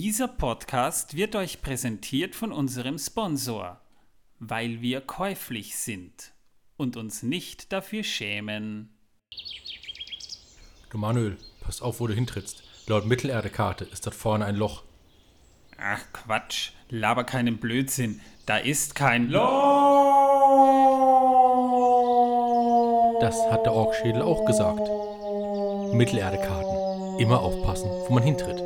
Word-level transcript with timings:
Dieser 0.00 0.28
Podcast 0.28 1.16
wird 1.16 1.34
euch 1.34 1.60
präsentiert 1.60 2.36
von 2.36 2.52
unserem 2.52 3.00
Sponsor, 3.00 3.80
weil 4.38 4.80
wir 4.80 5.00
käuflich 5.00 5.76
sind 5.76 6.34
und 6.76 6.96
uns 6.96 7.24
nicht 7.24 7.72
dafür 7.72 8.04
schämen. 8.04 8.96
Du 10.90 10.98
Manuel, 10.98 11.36
pass 11.62 11.82
auf, 11.82 11.98
wo 11.98 12.06
du 12.06 12.14
hintrittst. 12.14 12.62
Laut 12.86 13.06
Mittelerde-Karte 13.06 13.86
ist 13.86 14.06
dort 14.06 14.14
vorne 14.14 14.44
ein 14.44 14.54
Loch. 14.54 14.84
Ach 15.78 16.04
Quatsch, 16.12 16.70
laber 16.90 17.24
keinen 17.24 17.58
Blödsinn. 17.58 18.20
Da 18.46 18.58
ist 18.58 18.94
kein 18.94 19.28
Loch. 19.28 19.48
Das 23.20 23.34
hat 23.50 23.66
der 23.66 23.72
Orkschädel 23.72 24.22
auch 24.22 24.44
gesagt. 24.44 24.88
Mittelerde-Karten. 25.92 27.18
Immer 27.18 27.40
aufpassen, 27.40 27.90
wo 28.06 28.14
man 28.14 28.22
hintritt. 28.22 28.62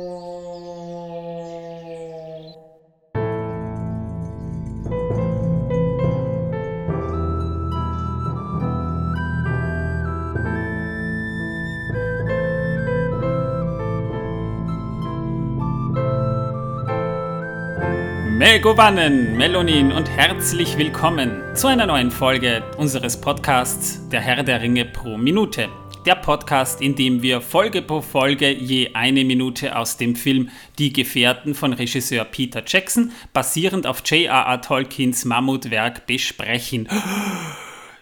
Megovanen, 18.53 19.35
Melonin 19.35 19.91
und 19.91 20.07
herzlich 20.11 20.77
willkommen 20.77 21.41
zu 21.55 21.65
einer 21.65 21.87
neuen 21.87 22.11
Folge 22.11 22.61
unseres 22.77 23.19
Podcasts 23.19 24.07
Der 24.09 24.21
Herr 24.21 24.43
der 24.43 24.61
Ringe 24.61 24.85
pro 24.85 25.17
Minute. 25.17 25.69
Der 26.05 26.13
Podcast, 26.13 26.79
in 26.79 26.95
dem 26.95 27.23
wir 27.23 27.41
Folge 27.41 27.81
pro 27.81 28.01
Folge 28.01 28.51
je 28.51 28.93
eine 28.93 29.25
Minute 29.25 29.75
aus 29.75 29.97
dem 29.97 30.15
Film 30.15 30.49
Die 30.77 30.93
Gefährten 30.93 31.55
von 31.55 31.73
Regisseur 31.73 32.25
Peter 32.25 32.61
Jackson, 32.63 33.11
basierend 33.33 33.87
auf 33.87 34.03
J.R.R. 34.05 34.61
Tolkiens 34.61 35.25
Mammutwerk, 35.25 36.05
besprechen. 36.05 36.87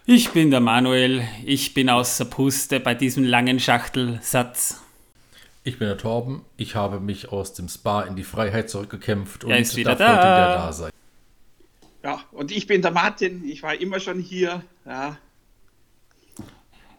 Ich 0.06 0.32
bin 0.32 0.52
der 0.52 0.60
Manuel, 0.60 1.26
ich 1.46 1.74
bin 1.74 1.90
außer 1.90 2.26
Puste 2.26 2.82
bei 2.82 2.94
diesem 2.94 3.24
langen 3.24 3.62
Schachtelsatz. 3.62 4.81
Ich 5.64 5.78
bin 5.78 5.88
der 5.88 5.98
Torben. 5.98 6.42
Ich 6.58 6.76
habe 6.76 7.00
mich 7.00 7.32
aus 7.32 7.54
dem 7.54 7.68
Spa 7.70 8.02
in 8.02 8.16
die 8.16 8.24
Freiheit 8.24 8.70
zurückgekämpft 8.70 9.44
und 9.44 9.52
Er 9.52 9.60
ist 9.60 9.76
wieder 9.76 9.96
darf 9.96 10.00
da. 10.00 10.08
heute 10.10 10.20
wieder 10.28 10.56
da 10.56 10.74
sein. 10.74 10.92
Ja, 12.04 12.20
und 12.32 12.52
ich 12.52 12.66
bin 12.66 12.82
der 12.82 12.92
Martin, 12.92 13.48
ich 13.48 13.62
war 13.62 13.80
immer 13.80 14.00
schon 14.00 14.20
hier. 14.20 14.64
Ja, 14.86 15.18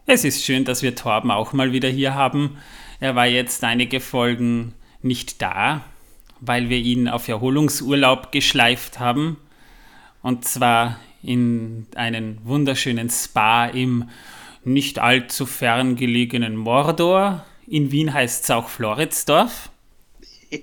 Es 0.05 0.23
ist 0.23 0.43
schön, 0.45 0.63
dass 0.63 0.81
wir 0.81 0.95
Torben 0.95 1.29
auch 1.31 1.51
mal 1.51 1.73
wieder 1.73 1.89
hier 1.89 2.13
haben. 2.13 2.57
Er 3.01 3.15
war 3.15 3.25
jetzt 3.25 3.63
einige 3.65 3.99
Folgen 3.99 4.73
nicht 5.01 5.41
da, 5.41 5.81
weil 6.39 6.69
wir 6.69 6.77
ihn 6.77 7.09
auf 7.09 7.27
Erholungsurlaub 7.27 8.31
geschleift 8.31 8.99
haben. 8.99 9.37
Und 10.21 10.45
zwar 10.45 10.99
in 11.21 11.87
einen 11.95 12.39
wunderschönen 12.45 13.09
Spa 13.09 13.65
im 13.65 14.09
nicht 14.63 14.99
allzu 14.99 15.45
fern 15.45 15.97
gelegenen 15.97 16.55
Mordor. 16.55 17.45
In 17.67 17.91
Wien 17.91 18.13
heißt 18.13 18.43
es 18.43 18.51
auch 18.51 18.69
Floridsdorf. 18.69 19.69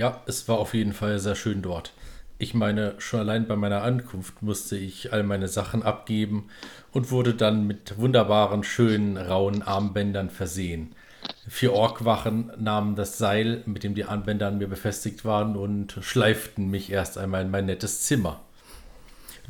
Ja, 0.00 0.22
es 0.26 0.48
war 0.48 0.58
auf 0.58 0.72
jeden 0.72 0.94
Fall 0.94 1.18
sehr 1.18 1.34
schön 1.34 1.60
dort. 1.60 1.92
Ich 2.38 2.54
meine, 2.54 2.94
schon 2.96 3.20
allein 3.20 3.46
bei 3.46 3.56
meiner 3.56 3.82
Ankunft 3.82 4.40
musste 4.40 4.78
ich 4.78 5.12
all 5.12 5.22
meine 5.24 5.46
Sachen 5.46 5.82
abgeben 5.82 6.48
und 6.90 7.10
wurde 7.10 7.34
dann 7.34 7.66
mit 7.66 7.98
wunderbaren, 7.98 8.64
schönen, 8.64 9.18
rauen 9.18 9.60
Armbändern 9.60 10.30
versehen. 10.30 10.94
Vier 11.46 11.74
Orkwachen 11.74 12.50
nahmen 12.56 12.96
das 12.96 13.18
Seil, 13.18 13.62
mit 13.66 13.84
dem 13.84 13.94
die 13.94 14.06
Armbänder 14.06 14.48
an 14.48 14.56
mir 14.56 14.68
befestigt 14.68 15.26
waren, 15.26 15.54
und 15.54 15.98
schleiften 16.00 16.70
mich 16.70 16.90
erst 16.90 17.18
einmal 17.18 17.42
in 17.42 17.50
mein 17.50 17.66
nettes 17.66 18.00
Zimmer. 18.00 18.40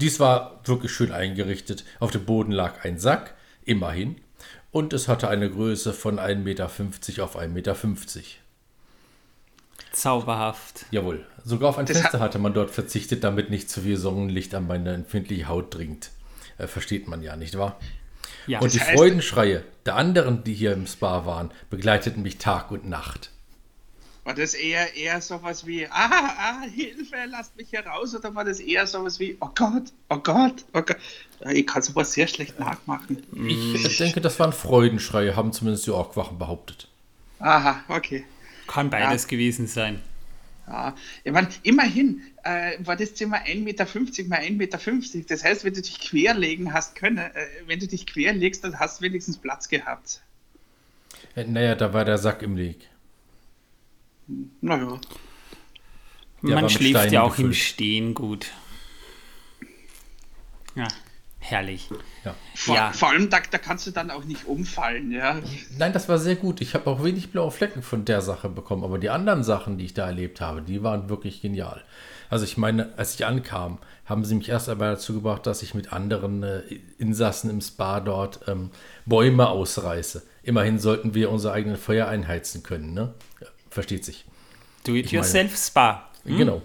Dies 0.00 0.18
war 0.18 0.60
wirklich 0.64 0.90
schön 0.90 1.12
eingerichtet. 1.12 1.84
Auf 2.00 2.10
dem 2.10 2.24
Boden 2.24 2.50
lag 2.50 2.84
ein 2.84 2.98
Sack, 2.98 3.34
immerhin, 3.64 4.16
und 4.72 4.92
es 4.92 5.08
hatte 5.08 5.28
eine 5.28 5.50
Größe 5.50 5.92
von 5.92 6.18
1,50 6.18 6.36
Meter 6.36 6.64
auf 6.66 7.36
1,50 7.36 7.48
Meter. 7.48 7.76
Zauberhaft. 9.92 10.86
Jawohl. 10.90 11.26
Sogar 11.44 11.70
auf 11.70 11.78
ein 11.78 11.86
Das 11.86 11.96
Fenster 11.98 12.18
hat- 12.18 12.26
hatte 12.26 12.38
man 12.38 12.54
dort 12.54 12.70
verzichtet, 12.70 13.24
damit 13.24 13.50
nicht 13.50 13.68
zu 13.70 13.80
viel 13.82 13.96
Sonnenlicht 13.96 14.54
an 14.54 14.66
meine 14.66 14.92
empfindliche 14.94 15.48
Haut 15.48 15.74
dringt. 15.74 16.10
Äh, 16.58 16.66
versteht 16.66 17.08
man 17.08 17.22
ja, 17.22 17.36
nicht 17.36 17.58
wahr? 17.58 17.78
Ja, 18.46 18.60
Und 18.60 18.72
die 18.72 18.80
heißt- 18.80 18.92
Freudenschreie 18.94 19.64
der 19.86 19.96
anderen, 19.96 20.44
die 20.44 20.54
hier 20.54 20.72
im 20.72 20.86
Spa 20.86 21.26
waren, 21.26 21.50
begleiteten 21.70 22.22
mich 22.22 22.38
Tag 22.38 22.70
und 22.70 22.88
Nacht. 22.88 23.30
War 24.24 24.34
das 24.34 24.54
eher, 24.54 24.94
eher 24.94 25.20
sowas 25.20 25.66
wie, 25.66 25.86
ah, 25.86 25.90
ah, 25.90 26.62
Hilfe, 26.62 27.16
lasst 27.28 27.56
mich 27.56 27.70
hier 27.70 27.86
raus, 27.86 28.14
oder 28.14 28.34
war 28.34 28.44
das 28.44 28.60
eher 28.60 28.86
sowas 28.86 29.18
wie, 29.18 29.36
oh 29.40 29.48
Gott, 29.54 29.92
oh 30.08 30.18
Gott, 30.18 30.64
oh 30.74 30.82
Gott. 30.82 30.96
Ja, 31.40 31.50
Ich 31.50 31.66
kann 31.66 31.82
sowas 31.82 32.12
sehr 32.12 32.26
schlecht 32.26 32.58
nachmachen. 32.58 33.22
Ich 33.48 33.96
denke, 33.96 34.20
das 34.20 34.38
waren 34.38 34.52
Freudenschreie, 34.52 35.36
haben 35.36 35.52
zumindest 35.52 35.86
die 35.86 35.90
Orkwachen 35.90 36.38
behauptet. 36.38 36.88
Aha, 37.38 37.82
okay. 37.88 38.24
kann 38.66 38.90
beides 38.90 39.26
gewesen 39.26 39.66
sein. 39.66 40.02
Ja, 40.66 40.94
ich 41.24 41.32
meine, 41.32 41.48
immerhin 41.62 42.22
äh, 42.44 42.76
war 42.80 42.94
das 42.96 43.14
Zimmer 43.14 43.38
1,50 43.38 43.64
Meter 43.64 43.84
mal 44.28 44.38
1,50 44.40 45.16
Meter. 45.16 45.28
Das 45.28 45.42
heißt, 45.42 45.64
wenn 45.64 45.74
du 45.74 45.82
dich 45.82 45.98
querlegen 45.98 46.72
hast 46.72 46.94
können, 46.94 47.18
äh, 47.18 47.32
wenn 47.66 47.80
du 47.80 47.88
dich 47.88 48.06
querlegst, 48.06 48.62
dann 48.62 48.78
hast 48.78 49.00
du 49.00 49.04
wenigstens 49.04 49.38
Platz 49.38 49.68
gehabt. 49.68 50.22
Äh, 51.34 51.44
Naja, 51.44 51.74
da 51.74 51.92
war 51.92 52.04
der 52.04 52.18
Sack 52.18 52.42
im 52.42 52.56
Weg. 52.56 52.88
Naja. 54.60 55.00
War 56.42 56.60
Man 56.62 56.70
schläft 56.70 56.90
Steinen 56.96 57.12
ja 57.12 57.22
auch 57.22 57.38
im 57.38 57.48
gefüllt. 57.48 57.56
Stehen 57.56 58.14
gut. 58.14 58.46
Ja, 60.74 60.88
herrlich. 61.38 61.88
Ja. 62.24 62.34
Vor, 62.54 62.76
Ja. 62.76 62.92
vor 62.92 63.10
allem, 63.10 63.28
da, 63.28 63.40
da 63.50 63.58
kannst 63.58 63.86
du 63.86 63.90
dann 63.90 64.10
auch 64.10 64.24
nicht 64.24 64.46
umfallen, 64.46 65.10
ja. 65.10 65.38
Nein, 65.78 65.92
das 65.92 66.08
war 66.08 66.18
sehr 66.18 66.36
gut. 66.36 66.60
Ich 66.60 66.74
habe 66.74 66.88
auch 66.88 67.02
wenig 67.04 67.30
blaue 67.30 67.50
Flecken 67.50 67.82
von 67.82 68.04
der 68.04 68.20
Sache 68.22 68.48
bekommen, 68.48 68.84
aber 68.84 68.98
die 68.98 69.10
anderen 69.10 69.42
Sachen, 69.42 69.78
die 69.78 69.84
ich 69.86 69.94
da 69.94 70.06
erlebt 70.06 70.40
habe, 70.40 70.62
die 70.62 70.82
waren 70.82 71.08
wirklich 71.08 71.42
genial. 71.42 71.82
Also 72.30 72.44
ich 72.44 72.56
meine, 72.56 72.96
als 72.96 73.14
ich 73.16 73.26
ankam, 73.26 73.78
haben 74.06 74.24
sie 74.24 74.36
mich 74.36 74.48
erst 74.48 74.68
einmal 74.68 74.92
dazu 74.92 75.14
gebracht, 75.14 75.46
dass 75.46 75.62
ich 75.62 75.74
mit 75.74 75.92
anderen 75.92 76.42
äh, 76.44 76.62
Insassen 76.98 77.50
im 77.50 77.60
Spa 77.60 77.98
dort 78.00 78.40
ähm, 78.46 78.70
Bäume 79.04 79.48
ausreiße. 79.48 80.22
Immerhin 80.44 80.78
sollten 80.78 81.14
wir 81.14 81.30
unser 81.30 81.52
eigenes 81.52 81.80
Feuer 81.80 82.06
einheizen 82.06 82.62
können, 82.62 82.94
ne? 82.94 83.14
Ja, 83.70 83.74
versteht 83.74 84.04
sich. 84.04 84.24
Do 84.84 84.94
it 84.94 85.06
Ich 85.06 85.12
meine- 85.12 85.24
yourself 85.24 85.56
Spa. 85.56 86.08
Genau. 86.24 86.62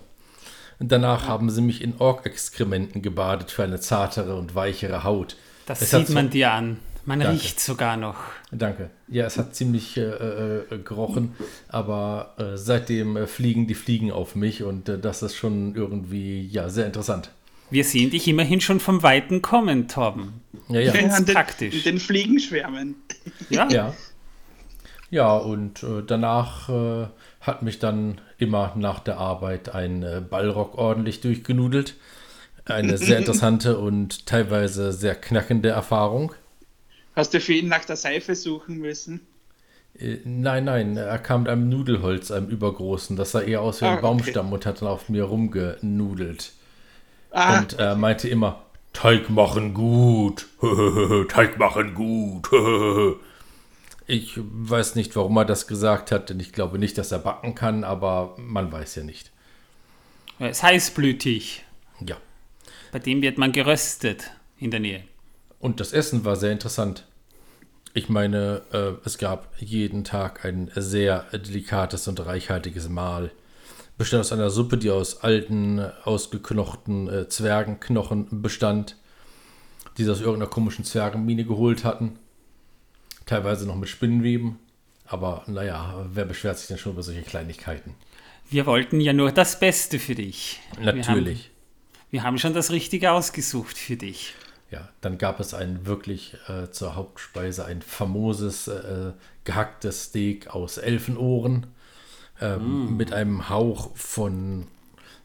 Und 0.80 0.92
danach 0.92 1.28
haben 1.28 1.50
sie 1.50 1.62
mich 1.62 1.82
in 1.82 1.96
Ork-Exkrementen 2.00 3.02
gebadet 3.02 3.52
für 3.52 3.64
eine 3.64 3.80
zartere 3.80 4.36
und 4.36 4.56
weichere 4.56 5.04
Haut. 5.04 5.38
Das 5.66 5.82
Es 5.82 5.92
sieht 5.92 6.08
so- 6.08 6.14
man 6.14 6.30
dir 6.30 6.52
an. 6.52 6.80
Man 7.06 7.20
Danke. 7.20 7.36
riecht 7.36 7.60
sogar 7.60 7.98
noch. 7.98 8.16
Danke. 8.52 8.90
Ja, 9.08 9.26
es 9.28 9.38
hat 9.38 9.56
ziemlich 9.56 9.96
äh, 9.96 10.02
äh, 10.02 10.78
gerochen, 10.84 11.36
aber 11.68 12.34
äh, 12.40 12.58
seitdem 12.58 13.16
äh, 13.16 13.28
fliegen 13.28 13.68
die 13.68 13.76
Fliegen 13.76 14.12
auf 14.12 14.36
mich 14.36 14.64
und 14.64 14.90
äh, 14.90 14.98
das 14.98 15.22
ist 15.22 15.36
schon 15.36 15.76
irgendwie 15.76 16.48
ja 16.48 16.68
sehr 16.70 16.88
interessant. 16.88 17.30
Wir 17.70 17.84
sehen 17.84 18.10
dich 18.10 18.28
immerhin 18.28 18.60
schon 18.60 18.80
vom 18.80 19.04
Weiten 19.04 19.44
kommen, 19.44 19.88
Torben. 19.88 20.42
Ja, 20.68 20.80
ja. 20.80 20.94
an 20.94 21.26
den, 21.26 21.36
praktisch. 21.36 21.84
Den 21.84 22.00
Fliegen 22.00 22.40
schwärmen. 22.40 22.96
Ja, 23.52 23.70
Ja. 23.70 23.94
Ja, 25.16 25.38
und 25.38 25.82
äh, 25.84 26.04
danach 26.06 26.68
äh, 26.70 27.08
hat 27.42 27.62
mich 27.62 27.80
dann 27.80 28.20
immer 28.38 28.74
nach 28.76 29.00
der 29.00 29.18
Arbeit 29.18 29.74
ein 29.74 30.04
äh, 30.04 30.22
Ballrock 30.28 30.78
ordentlich 30.78 31.22
durchgenudelt. 31.22 31.96
Eine 32.66 32.98
sehr 33.00 33.20
interessante 33.20 33.78
und 33.80 34.26
teilweise 34.28 34.94
sehr 34.94 35.16
knackende 35.16 35.70
Erfahrung. 35.70 36.34
Hast 37.16 37.34
du 37.34 37.42
für 37.42 37.54
ihn 37.54 37.68
nach 37.68 37.86
der 37.86 37.96
Seife 37.98 38.36
suchen 38.36 38.78
müssen? 38.78 39.28
Äh, 39.98 40.18
Nein, 40.26 40.66
nein, 40.66 40.98
er 40.98 41.18
kam 41.20 41.42
mit 41.44 41.50
einem 41.52 41.70
Nudelholz, 41.70 42.32
einem 42.32 42.50
übergroßen. 42.50 43.16
Das 43.16 43.32
sah 43.32 43.42
eher 43.42 43.62
aus 43.62 43.82
wie 43.82 43.86
Ah, 43.86 43.96
ein 43.96 44.00
okay. 44.00 44.02
Baumstamm 44.02 44.52
und 44.54 44.66
hat 44.66 44.82
dann 44.82 44.90
auf 44.90 45.10
mir 45.10 45.24
rumgenudelt. 45.26 46.54
Ah, 47.32 47.64
Und 47.64 47.80
er 47.80 47.96
meinte 47.96 48.30
immer, 48.30 48.64
Teig 48.94 49.30
machen 49.30 49.74
gut. 49.74 50.48
Teig 51.30 51.60
machen 51.60 51.96
gut. 51.96 52.50
Ich 54.08 54.34
weiß 54.38 54.96
nicht, 54.96 55.16
warum 55.16 55.38
er 55.38 55.46
das 55.46 55.68
gesagt 55.68 56.12
hat, 56.12 56.30
denn 56.30 56.40
ich 56.40 56.54
glaube 56.54 56.78
nicht, 56.78 56.98
dass 56.98 57.12
er 57.12 57.20
backen 57.20 57.56
kann, 57.56 57.84
aber 57.84 58.36
man 58.38 58.72
weiß 58.72 58.96
ja 58.96 59.04
nicht. 59.04 59.32
er 60.40 60.50
ist 60.52 60.62
heißblütig. 60.62 61.64
Ja. 62.06 62.18
Bei 62.92 63.00
dem 63.00 63.22
wird 63.22 63.38
man 63.38 63.52
geröstet 63.52 64.32
in 64.60 64.72
der 64.72 64.80
Nähe. 64.80 65.04
Und 65.60 65.80
das 65.80 65.92
Essen 65.92 66.24
war 66.24 66.36
sehr 66.36 66.52
interessant. 66.52 67.06
Ich 67.94 68.10
meine, 68.10 68.62
äh, 68.72 68.92
es 69.06 69.18
gab 69.18 69.54
jeden 69.58 70.04
Tag 70.04 70.46
ein 70.46 70.70
sehr 70.76 71.26
delikates 71.32 72.08
und 72.08 72.24
reichhaltiges 72.26 72.90
Mahl. 72.90 73.32
Bestand 73.98 74.22
aus 74.22 74.34
einer 74.34 74.50
Suppe, 74.50 74.78
die 74.78 74.92
aus 74.92 75.24
alten, 75.24 75.80
ausgeknochten 76.04 77.08
äh, 77.08 77.30
Zwergenknochen 77.30 78.42
bestand, 78.42 78.98
die 79.98 80.04
sie 80.04 80.12
aus 80.12 80.20
irgendeiner 80.20 80.50
komischen 80.50 80.84
Zwergenmine 80.84 81.46
geholt 81.46 81.86
hatten. 81.86 82.20
Teilweise 83.26 83.66
noch 83.66 83.76
mit 83.76 83.90
Spinnenweben. 83.90 84.60
Aber 85.08 85.44
naja, 85.48 86.06
wer 86.12 86.26
beschwert 86.26 86.58
sich 86.58 86.68
denn 86.68 86.78
schon 86.78 86.94
über 86.94 87.04
solche 87.04 87.22
Kleinigkeiten? 87.22 87.96
Wir 88.50 88.66
wollten 88.66 89.00
ja 89.00 89.14
nur 89.14 89.32
das 89.32 89.60
Beste 89.60 90.00
für 90.00 90.16
dich. 90.16 90.60
Natürlich. 90.80 91.06
Wir 91.06 91.12
haben, 91.12 92.12
wir 92.12 92.24
haben 92.24 92.38
schon 92.38 92.54
das 92.54 92.72
Richtige 92.72 93.12
ausgesucht 93.12 93.78
für 93.78 93.98
dich. 93.98 94.34
Ja, 94.72 94.90
dann 95.02 95.18
gab 95.18 95.40
es 95.40 95.54
ein 95.54 95.86
wirklich 95.86 96.36
äh, 96.48 96.70
zur 96.72 96.96
Hauptspeise 96.96 97.66
ein 97.66 97.82
famoses 97.82 98.68
äh, 98.68 99.14
gehacktes 99.44 100.06
Steak 100.06 100.48
aus 100.48 100.78
Elfenohren 100.78 101.68
ähm, 102.42 102.94
mm. 102.94 102.98
mit 102.98 103.14
einem 103.14 103.50
Hauch 103.50 103.96
von, 103.96 104.68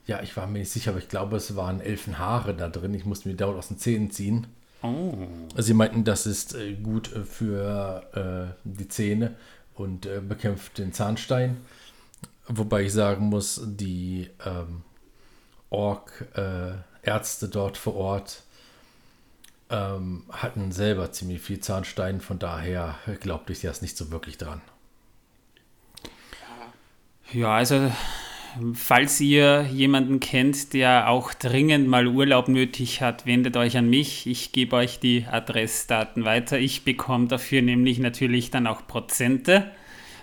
ja, 0.06 0.22
ich 0.22 0.36
war 0.36 0.46
mir 0.46 0.60
nicht 0.60 0.70
sicher, 0.70 0.90
aber 0.90 1.00
ich 1.00 1.08
glaube, 1.08 1.36
es 1.36 1.56
waren 1.56 1.80
Elfenhaare 1.80 2.54
da 2.54 2.68
drin. 2.68 2.94
Ich 2.94 3.06
musste 3.06 3.28
mir 3.28 3.34
dauernd 3.34 3.58
aus 3.58 3.68
den 3.68 3.78
Zähnen 3.78 4.10
ziehen. 4.10 4.46
Oh. 4.82 5.12
Sie 5.56 5.74
meinten, 5.74 6.04
das 6.04 6.26
ist 6.26 6.54
äh, 6.54 6.74
gut 6.74 7.12
äh, 7.14 7.24
für 7.24 8.54
äh, 8.54 8.60
die 8.64 8.88
Zähne 8.88 9.36
und 9.74 10.06
äh, 10.06 10.20
bekämpft 10.20 10.78
den 10.78 10.92
Zahnstein. 10.92 11.58
Wobei 12.46 12.82
ich 12.84 12.92
sagen 12.92 13.26
muss, 13.26 13.60
die 13.64 14.30
ähm, 14.44 14.82
Ork-Ärzte 15.68 17.48
dort 17.48 17.76
vor 17.76 17.94
Ort 17.94 18.42
ähm, 19.68 20.24
hatten 20.30 20.72
selber 20.72 21.12
ziemlich 21.12 21.40
viel 21.42 21.60
Zahnstein, 21.60 22.20
von 22.20 22.40
daher 22.40 22.96
glaubte 23.20 23.52
ich 23.52 23.60
das 23.60 23.82
nicht 23.82 23.96
so 23.96 24.10
wirklich 24.10 24.36
dran. 24.36 24.60
Ja, 27.32 27.54
also 27.54 27.92
falls 28.74 29.20
ihr 29.20 29.62
jemanden 29.62 30.20
kennt, 30.20 30.72
der 30.72 31.08
auch 31.08 31.34
dringend 31.34 31.88
mal 31.88 32.06
Urlaub 32.06 32.48
nötig 32.48 33.00
hat, 33.00 33.26
wendet 33.26 33.56
euch 33.56 33.76
an 33.76 33.88
mich. 33.88 34.26
Ich 34.26 34.52
gebe 34.52 34.76
euch 34.76 35.00
die 35.00 35.26
Adressdaten 35.30 36.24
weiter. 36.24 36.58
Ich 36.58 36.84
bekomme 36.84 37.28
dafür 37.28 37.62
nämlich 37.62 37.98
natürlich 37.98 38.50
dann 38.50 38.66
auch 38.66 38.86
Prozente. 38.86 39.70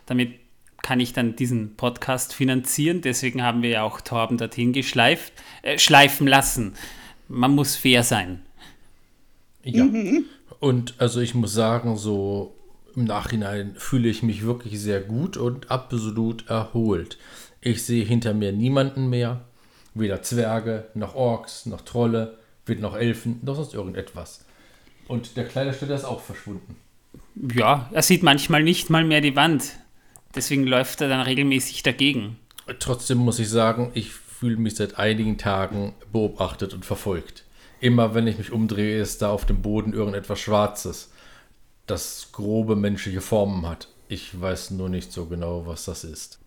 Damit 0.05 0.33
kann 0.81 0.99
ich 0.99 1.13
dann 1.13 1.35
diesen 1.35 1.75
Podcast 1.75 2.33
finanzieren. 2.33 3.01
Deswegen 3.01 3.43
haben 3.43 3.61
wir 3.61 3.69
ja 3.69 3.83
auch 3.83 4.01
Torben 4.01 4.37
dorthin 4.37 4.73
geschleift, 4.73 5.33
äh, 5.61 5.77
schleifen 5.77 6.27
lassen. 6.27 6.73
Man 7.27 7.55
muss 7.55 7.75
fair 7.75 8.03
sein. 8.03 8.41
Ja. 9.63 9.83
Mhm. 9.83 10.25
Und 10.59 10.95
also 10.97 11.19
ich 11.19 11.35
muss 11.35 11.53
sagen, 11.53 11.97
so 11.97 12.55
im 12.95 13.03
Nachhinein 13.03 13.75
fühle 13.77 14.09
ich 14.09 14.23
mich 14.23 14.43
wirklich 14.43 14.79
sehr 14.79 15.01
gut 15.01 15.37
und 15.37 15.69
absolut 15.69 16.47
erholt. 16.47 17.17
Ich 17.61 17.83
sehe 17.83 18.05
hinter 18.05 18.33
mir 18.33 18.51
niemanden 18.51 19.09
mehr. 19.09 19.41
Weder 19.93 20.21
Zwerge, 20.21 20.87
noch 20.93 21.15
Orks, 21.15 21.65
noch 21.65 21.81
Trolle, 21.81 22.37
weder 22.65 22.81
noch 22.81 22.95
Elfen, 22.95 23.39
noch 23.43 23.55
sonst 23.55 23.73
irgendetwas. 23.73 24.45
Und 25.07 25.37
der 25.37 25.45
Kleiderständer 25.45 25.95
ist 25.95 26.03
auch 26.03 26.21
verschwunden. 26.21 26.75
Ja, 27.53 27.89
er 27.91 28.01
sieht 28.01 28.23
manchmal 28.23 28.63
nicht 28.63 28.89
mal 28.89 29.03
mehr 29.03 29.21
die 29.21 29.35
Wand. 29.35 29.77
Deswegen 30.35 30.65
läuft 30.65 31.01
er 31.01 31.09
dann 31.09 31.21
regelmäßig 31.21 31.83
dagegen. 31.83 32.37
Trotzdem 32.79 33.17
muss 33.17 33.39
ich 33.39 33.49
sagen, 33.49 33.91
ich 33.93 34.11
fühle 34.11 34.57
mich 34.57 34.75
seit 34.75 34.99
einigen 34.99 35.37
Tagen 35.37 35.93
beobachtet 36.11 36.73
und 36.73 36.85
verfolgt. 36.85 37.43
Immer 37.79 38.13
wenn 38.13 38.27
ich 38.27 38.37
mich 38.37 38.51
umdrehe, 38.51 39.01
ist 39.01 39.21
da 39.21 39.31
auf 39.31 39.45
dem 39.45 39.61
Boden 39.61 39.93
irgendetwas 39.93 40.39
Schwarzes, 40.39 41.11
das 41.85 42.29
grobe 42.31 42.75
menschliche 42.75 43.21
Formen 43.21 43.67
hat. 43.67 43.87
Ich 44.09 44.39
weiß 44.39 44.71
nur 44.71 44.89
nicht 44.89 45.11
so 45.11 45.25
genau, 45.25 45.65
was 45.65 45.85
das 45.85 46.03
ist. 46.03 46.39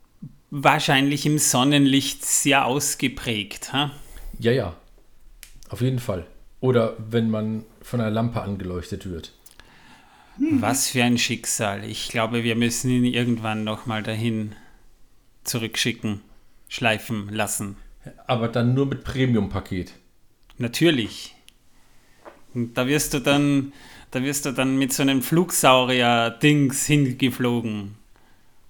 Wahrscheinlich 0.50 1.26
im 1.26 1.38
Sonnenlicht 1.38 2.24
sehr 2.24 2.66
ausgeprägt, 2.66 3.72
ha? 3.72 3.92
Ja, 4.40 4.50
ja. 4.50 4.74
Auf 5.68 5.80
jeden 5.80 6.00
Fall. 6.00 6.26
Oder 6.60 6.96
wenn 6.98 7.30
man 7.30 7.64
von 7.82 8.00
einer 8.00 8.10
Lampe 8.10 8.42
angeleuchtet 8.42 9.08
wird. 9.08 9.32
Was 10.38 10.88
für 10.88 11.04
ein 11.04 11.18
Schicksal. 11.18 11.84
Ich 11.84 12.08
glaube, 12.08 12.42
wir 12.42 12.56
müssen 12.56 12.90
ihn 12.90 13.04
irgendwann 13.04 13.62
nochmal 13.62 14.02
dahin 14.02 14.56
zurückschicken, 15.44 16.22
schleifen 16.68 17.28
lassen. 17.28 17.76
Aber 18.26 18.48
dann 18.48 18.74
nur 18.74 18.86
mit 18.86 19.04
Premium-Paket. 19.04 19.92
Natürlich. 20.58 21.34
Und 22.54 22.74
da 22.74 22.88
wirst 22.88 23.14
du 23.14 23.20
dann, 23.20 23.72
da 24.10 24.22
wirst 24.22 24.46
du 24.46 24.52
dann 24.52 24.78
mit 24.78 24.92
so 24.92 25.02
einem 25.02 25.22
Flugsaurier-Dings 25.22 26.86
hingeflogen 26.86 27.99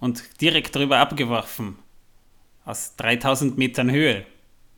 und 0.01 0.41
direkt 0.41 0.75
drüber 0.75 0.99
abgeworfen. 0.99 1.79
Aus 2.65 2.97
3000 2.97 3.59
Metern 3.59 3.91
Höhe. 3.91 4.27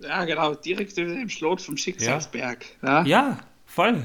Ja, 0.00 0.24
genau, 0.24 0.54
direkt 0.54 0.96
über 0.98 1.14
dem 1.14 1.28
Schlot 1.28 1.60
vom 1.60 1.76
Schicksalsberg. 1.76 2.64
Ja, 2.82 3.04
ja. 3.04 3.06
ja 3.06 3.38
voll. 3.66 4.04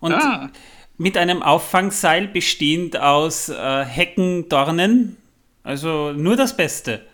Und 0.00 0.12
ja. 0.12 0.50
mit 0.98 1.16
einem 1.16 1.42
Auffangseil 1.42 2.28
bestehend 2.28 2.96
aus 2.96 3.48
äh, 3.48 3.84
Hecken, 3.84 4.48
Dornen. 4.48 5.16
Also 5.62 6.12
nur 6.12 6.36
das 6.36 6.56
Beste. 6.56 7.04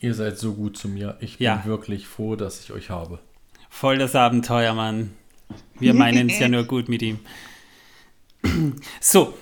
Ihr 0.00 0.14
seid 0.14 0.38
so 0.38 0.54
gut 0.54 0.76
zu 0.76 0.88
mir. 0.88 1.16
Ich 1.20 1.38
bin 1.38 1.46
ja. 1.46 1.64
wirklich 1.64 2.06
froh, 2.06 2.36
dass 2.36 2.62
ich 2.62 2.72
euch 2.72 2.90
habe. 2.90 3.18
Voll 3.68 3.98
das 3.98 4.14
Abenteuer, 4.14 4.72
Mann. 4.74 5.10
Wir 5.78 5.94
meinen 5.94 6.30
es 6.30 6.38
ja 6.38 6.48
nur 6.50 6.64
gut 6.64 6.88
mit 6.88 7.02
ihm. 7.02 7.18
So, 9.00 9.34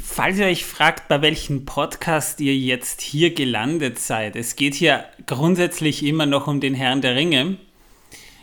falls 0.00 0.38
ihr 0.38 0.46
euch 0.46 0.64
fragt, 0.64 1.08
bei 1.08 1.22
welchem 1.22 1.64
Podcast 1.64 2.40
ihr 2.40 2.56
jetzt 2.56 3.00
hier 3.00 3.34
gelandet 3.34 3.98
seid, 3.98 4.36
es 4.36 4.56
geht 4.56 4.74
hier 4.74 5.04
grundsätzlich 5.26 6.04
immer 6.04 6.26
noch 6.26 6.46
um 6.46 6.60
den 6.60 6.74
Herrn 6.74 7.00
der 7.00 7.16
Ringe. 7.16 7.56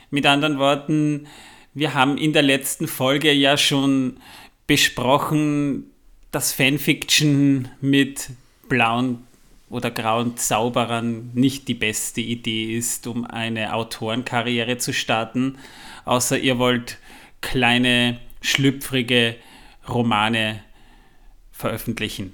Mit 0.09 0.25
anderen 0.25 0.57
Worten, 0.59 1.27
wir 1.73 1.93
haben 1.93 2.17
in 2.17 2.33
der 2.33 2.41
letzten 2.41 2.87
Folge 2.87 3.31
ja 3.31 3.57
schon 3.57 4.17
besprochen, 4.67 5.91
dass 6.31 6.53
Fanfiction 6.53 7.69
mit 7.81 8.29
blauen 8.67 9.23
oder 9.69 9.91
grauen 9.91 10.37
Zauberern 10.37 11.31
nicht 11.33 11.67
die 11.67 11.73
beste 11.73 12.21
Idee 12.21 12.75
ist, 12.75 13.07
um 13.07 13.25
eine 13.25 13.73
Autorenkarriere 13.73 14.77
zu 14.77 14.93
starten, 14.93 15.57
außer 16.05 16.39
ihr 16.39 16.57
wollt 16.57 16.97
kleine, 17.41 18.19
schlüpfrige 18.41 19.35
Romane 19.87 20.61
veröffentlichen. 21.59 22.33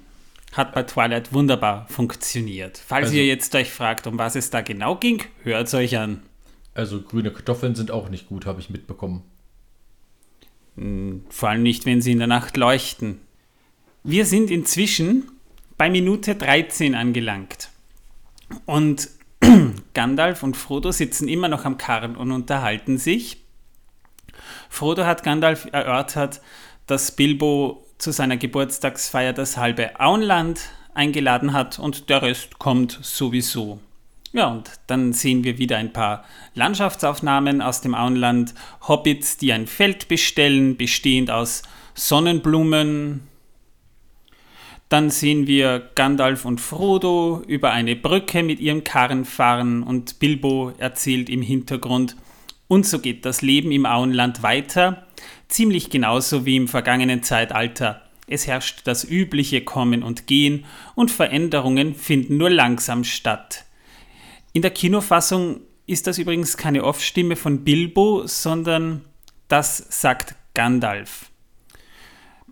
Hat 0.52 0.72
bei 0.72 0.84
Twilight 0.84 1.32
wunderbar 1.32 1.86
funktioniert. 1.88 2.78
Falls 2.78 3.06
also, 3.06 3.16
ihr 3.16 3.26
jetzt 3.26 3.54
euch 3.54 3.70
fragt, 3.70 4.06
um 4.06 4.16
was 4.16 4.36
es 4.36 4.50
da 4.50 4.62
genau 4.62 4.96
ging, 4.96 5.22
hört 5.42 5.66
es 5.66 5.74
euch 5.74 5.98
an. 5.98 6.22
Also 6.72 7.02
grüne 7.02 7.32
Kartoffeln 7.32 7.74
sind 7.74 7.90
auch 7.90 8.08
nicht 8.08 8.28
gut, 8.28 8.46
habe 8.46 8.60
ich 8.60 8.70
mitbekommen. 8.70 9.22
Hm, 10.76 11.24
vor 11.28 11.48
allem 11.48 11.62
nicht, 11.62 11.84
wenn 11.86 12.00
sie 12.00 12.12
in 12.12 12.18
der 12.18 12.28
Nacht 12.28 12.56
leuchten. 12.56 13.20
Wir 14.04 14.24
sind 14.24 14.50
inzwischen 14.50 15.24
bei 15.76 15.90
Minute 15.90 16.36
13 16.36 16.94
angelangt. 16.94 17.70
Und 18.64 19.10
Gandalf 19.94 20.42
und 20.42 20.56
Frodo 20.56 20.92
sitzen 20.92 21.28
immer 21.28 21.48
noch 21.48 21.64
am 21.64 21.78
Karren 21.78 22.16
und 22.16 22.30
unterhalten 22.30 22.98
sich. 22.98 23.42
Frodo 24.70 25.04
hat 25.04 25.24
Gandalf 25.24 25.66
erörtert, 25.72 26.40
dass 26.86 27.10
Bilbo 27.10 27.85
zu 27.98 28.10
seiner 28.10 28.36
Geburtstagsfeier 28.36 29.32
das 29.32 29.56
halbe 29.56 29.98
Auenland 30.00 30.60
eingeladen 30.94 31.52
hat 31.52 31.78
und 31.78 32.08
der 32.08 32.22
Rest 32.22 32.58
kommt 32.58 32.98
sowieso. 33.02 33.80
Ja, 34.32 34.48
und 34.48 34.70
dann 34.86 35.12
sehen 35.12 35.44
wir 35.44 35.58
wieder 35.58 35.78
ein 35.78 35.92
paar 35.92 36.24
Landschaftsaufnahmen 36.54 37.62
aus 37.62 37.80
dem 37.80 37.94
Auenland. 37.94 38.54
Hobbits, 38.86 39.38
die 39.38 39.52
ein 39.52 39.66
Feld 39.66 40.08
bestellen, 40.08 40.76
bestehend 40.76 41.30
aus 41.30 41.62
Sonnenblumen, 41.94 43.26
dann 44.88 45.10
sehen 45.10 45.46
wir 45.46 45.90
Gandalf 45.96 46.44
und 46.44 46.60
Frodo 46.60 47.42
über 47.46 47.72
eine 47.72 47.96
Brücke 47.96 48.42
mit 48.42 48.60
ihrem 48.60 48.84
Karren 48.84 49.24
fahren 49.24 49.82
und 49.82 50.20
Bilbo 50.20 50.72
erzählt 50.78 51.28
im 51.28 51.42
Hintergrund. 51.42 52.16
Und 52.68 52.86
so 52.86 53.00
geht 53.00 53.24
das 53.24 53.42
Leben 53.42 53.72
im 53.72 53.86
Auenland 53.86 54.42
weiter, 54.42 55.05
ziemlich 55.48 55.90
genauso 55.90 56.46
wie 56.46 56.56
im 56.56 56.68
vergangenen 56.68 57.22
Zeitalter. 57.22 58.02
Es 58.26 58.46
herrscht 58.46 58.82
das 58.84 59.04
übliche 59.04 59.62
Kommen 59.62 60.02
und 60.02 60.26
Gehen 60.26 60.64
und 60.94 61.10
Veränderungen 61.10 61.94
finden 61.94 62.36
nur 62.36 62.50
langsam 62.50 63.04
statt. 63.04 63.64
In 64.52 64.62
der 64.62 64.72
Kinofassung 64.72 65.60
ist 65.86 66.06
das 66.06 66.18
übrigens 66.18 66.56
keine 66.56 66.84
Off-Stimme 66.84 67.36
von 67.36 67.62
Bilbo, 67.62 68.26
sondern 68.26 69.04
das 69.48 69.86
sagt 69.90 70.34
Gandalf. 70.54 71.30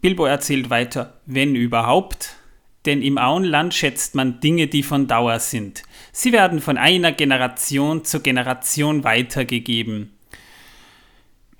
Bilbo 0.00 0.26
erzählt 0.26 0.71
weiter, 0.71 1.21
wenn 1.26 1.56
überhaupt, 1.56 2.37
denn 2.85 3.02
im 3.02 3.18
Auenland 3.18 3.73
schätzt 3.73 4.14
man 4.14 4.40
Dinge, 4.40 4.66
die 4.66 4.83
von 4.83 5.06
Dauer 5.06 5.40
sind. 5.40 5.83
Sie 6.12 6.33
werden 6.33 6.61
von 6.61 6.76
einer 6.76 7.12
Generation 7.12 8.04
zur 8.04 8.21
Generation 8.21 9.02
weitergegeben. 9.02 10.13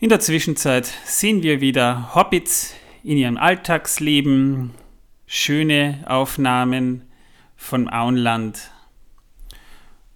In 0.01 0.09
der 0.09 0.19
Zwischenzeit 0.19 0.93
sehen 1.05 1.45
wir 1.45 1.61
wieder 1.61 2.15
Hobbits 2.17 2.75
in 3.05 3.17
ihrem 3.17 3.37
Alltagsleben, 3.37 4.73
schöne 5.25 6.05
Aufnahmen 6.07 7.05
von 7.55 7.89
Auenland. 7.89 8.73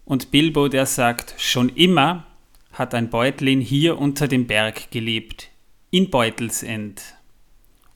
Und 0.05 0.33
Bilbo, 0.33 0.67
der 0.67 0.85
sagt, 0.85 1.37
schon 1.39 1.69
immer 1.69 2.27
hat 2.73 2.93
ein 2.93 3.09
Beutlin 3.09 3.61
hier 3.61 3.99
unter 3.99 4.27
dem 4.27 4.49
Berg 4.49 4.91
gelebt, 4.91 5.49
in 5.91 6.11
Beutelsend. 6.11 7.03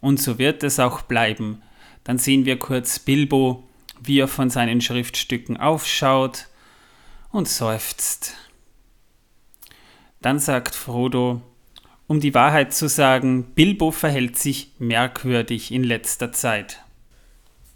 Und 0.00 0.20
so 0.20 0.38
wird 0.38 0.62
es 0.62 0.78
auch 0.78 1.02
bleiben. 1.02 1.62
Dann 2.04 2.16
sehen 2.16 2.44
wir 2.44 2.60
kurz 2.60 3.00
Bilbo, 3.00 3.68
wie 4.00 4.20
er 4.20 4.28
von 4.28 4.50
seinen 4.50 4.80
Schriftstücken 4.80 5.56
aufschaut 5.56 6.46
und 7.32 7.48
seufzt. 7.48 8.36
Dann 10.20 10.38
sagt 10.38 10.76
Frodo, 10.76 11.42
um 12.12 12.20
die 12.20 12.34
Wahrheit 12.34 12.74
zu 12.74 12.90
sagen, 12.90 13.54
Bilbo 13.54 13.90
verhält 13.90 14.38
sich 14.38 14.72
merkwürdig 14.78 15.72
in 15.72 15.82
letzter 15.82 16.30
Zeit. 16.30 16.84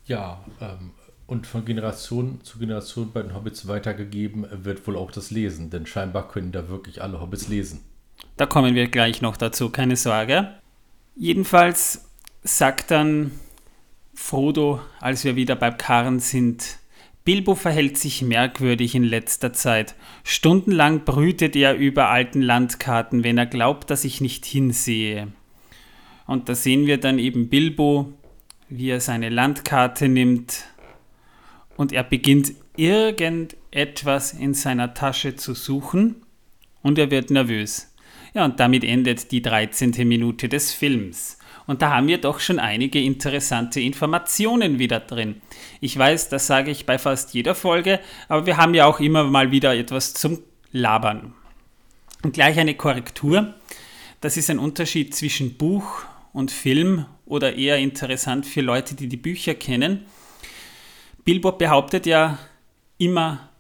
Ja, 0.04 0.44
ähm, 0.60 0.90
und 1.26 1.46
von 1.46 1.64
Generation 1.64 2.40
zu 2.42 2.58
Generation 2.58 3.12
bei 3.12 3.22
den 3.22 3.34
Hobbits 3.34 3.66
weitergegeben 3.66 4.46
wird 4.50 4.86
wohl 4.86 4.98
auch 4.98 5.10
das 5.10 5.30
Lesen, 5.30 5.70
denn 5.70 5.86
scheinbar 5.86 6.28
können 6.28 6.52
da 6.52 6.68
wirklich 6.68 7.00
alle 7.00 7.18
Hobbits 7.18 7.48
lesen. 7.48 7.80
Da 8.36 8.44
kommen 8.44 8.74
wir 8.74 8.88
gleich 8.88 9.22
noch 9.22 9.38
dazu, 9.38 9.70
keine 9.70 9.96
Sorge. 9.96 10.50
Jedenfalls 11.14 12.04
sagt 12.42 12.90
dann 12.90 13.30
Frodo, 14.12 14.82
als 15.00 15.24
wir 15.24 15.34
wieder 15.34 15.56
bei 15.56 15.70
Karren 15.70 16.20
sind, 16.20 16.76
Bilbo 17.26 17.56
verhält 17.56 17.98
sich 17.98 18.22
merkwürdig 18.22 18.94
in 18.94 19.02
letzter 19.02 19.52
Zeit. 19.52 19.96
Stundenlang 20.22 21.04
brütet 21.04 21.56
er 21.56 21.74
über 21.74 22.08
alten 22.08 22.40
Landkarten, 22.40 23.24
wenn 23.24 23.36
er 23.36 23.46
glaubt, 23.46 23.90
dass 23.90 24.04
ich 24.04 24.20
nicht 24.20 24.46
hinsehe. 24.46 25.26
Und 26.28 26.48
da 26.48 26.54
sehen 26.54 26.86
wir 26.86 26.98
dann 26.98 27.18
eben 27.18 27.48
Bilbo, 27.48 28.12
wie 28.68 28.90
er 28.90 29.00
seine 29.00 29.28
Landkarte 29.28 30.08
nimmt 30.08 30.66
und 31.76 31.92
er 31.92 32.04
beginnt 32.04 32.52
irgendetwas 32.76 34.32
in 34.32 34.54
seiner 34.54 34.94
Tasche 34.94 35.34
zu 35.34 35.54
suchen 35.54 36.22
und 36.82 36.96
er 36.96 37.10
wird 37.10 37.32
nervös. 37.32 37.92
Ja, 38.34 38.44
und 38.44 38.60
damit 38.60 38.84
endet 38.84 39.32
die 39.32 39.42
13. 39.42 40.06
Minute 40.06 40.48
des 40.48 40.72
Films. 40.72 41.38
Und 41.66 41.82
da 41.82 41.90
haben 41.90 42.06
wir 42.06 42.18
doch 42.18 42.38
schon 42.40 42.58
einige 42.58 43.00
interessante 43.00 43.80
Informationen 43.80 44.78
wieder 44.78 45.00
drin. 45.00 45.40
Ich 45.80 45.98
weiß, 45.98 46.28
das 46.28 46.46
sage 46.46 46.70
ich 46.70 46.86
bei 46.86 46.98
fast 46.98 47.34
jeder 47.34 47.54
Folge, 47.54 48.00
aber 48.28 48.46
wir 48.46 48.56
haben 48.56 48.74
ja 48.74 48.86
auch 48.86 49.00
immer 49.00 49.24
mal 49.24 49.50
wieder 49.50 49.74
etwas 49.74 50.14
zum 50.14 50.40
Labern. 50.72 51.34
Und 52.22 52.32
gleich 52.32 52.58
eine 52.58 52.74
Korrektur. 52.74 53.54
Das 54.20 54.36
ist 54.36 54.50
ein 54.50 54.58
Unterschied 54.58 55.14
zwischen 55.14 55.56
Buch 55.56 56.04
und 56.32 56.50
Film 56.50 57.06
oder 57.24 57.56
eher 57.56 57.78
interessant 57.78 58.46
für 58.46 58.60
Leute, 58.60 58.94
die 58.94 59.08
die 59.08 59.16
Bücher 59.16 59.54
kennen. 59.54 60.06
Bilbo 61.24 61.52
behauptet 61.52 62.06
ja 62.06 62.38
immer, 62.98 63.50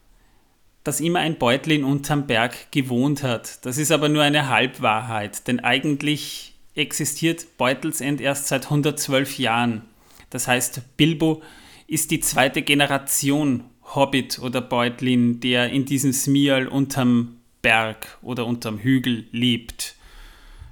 dass 0.84 1.00
immer 1.00 1.18
ein 1.18 1.38
Beutlin 1.38 1.84
unterm 1.84 2.26
Berg 2.26 2.70
gewohnt 2.70 3.22
hat. 3.22 3.64
Das 3.66 3.76
ist 3.76 3.90
aber 3.90 4.08
nur 4.08 4.22
eine 4.22 4.48
Halbwahrheit, 4.48 5.48
denn 5.48 5.60
eigentlich 5.60 6.55
existiert 6.76 7.56
Beutelsend 7.58 8.20
erst 8.20 8.48
seit 8.48 8.64
112 8.64 9.38
Jahren. 9.38 9.82
Das 10.30 10.46
heißt, 10.46 10.96
Bilbo 10.96 11.42
ist 11.86 12.10
die 12.10 12.20
zweite 12.20 12.62
Generation 12.62 13.64
Hobbit 13.94 14.38
oder 14.40 14.60
Beutlin, 14.60 15.40
der 15.40 15.70
in 15.70 15.84
diesem 15.84 16.12
Smial 16.12 16.66
unterm 16.66 17.36
Berg 17.62 18.18
oder 18.22 18.46
unterm 18.46 18.78
Hügel 18.78 19.26
lebt. 19.32 19.94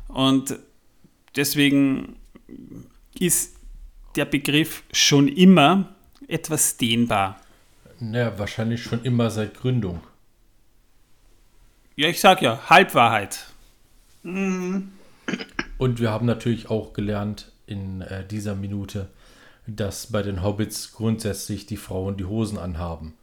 Und 0.09 0.59
deswegen 1.37 2.17
ist 3.19 3.57
der 4.17 4.25
Begriff 4.25 4.83
schon 4.93 5.29
immer 5.29 5.95
etwas 6.29 6.77
dehnbar. 6.77 7.41
Naja, 8.01 8.39
wahrscheinlich 8.39 8.83
schon 8.83 9.03
immer 9.05 9.31
seit 9.31 9.55
Gründung. 9.55 10.01
Ja, 11.97 12.09
ich 12.09 12.21
sag 12.21 12.43
ja, 12.43 12.61
Halbwahrheit. 12.69 13.47
Und 15.79 16.01
wir 16.01 16.11
haben 16.11 16.27
natürlich 16.27 16.71
auch 16.71 16.93
gelernt 16.93 17.53
in 17.67 18.03
äh, 18.03 18.27
dieser 18.27 18.55
Minute, 18.55 19.09
dass 19.67 20.09
bei 20.13 20.23
den 20.23 20.43
Hobbits 20.43 20.93
grundsätzlich 20.93 21.67
die 21.67 21.77
Frauen 21.77 22.17
die 22.17 22.25
Hosen 22.25 22.59
anhaben. 22.59 23.15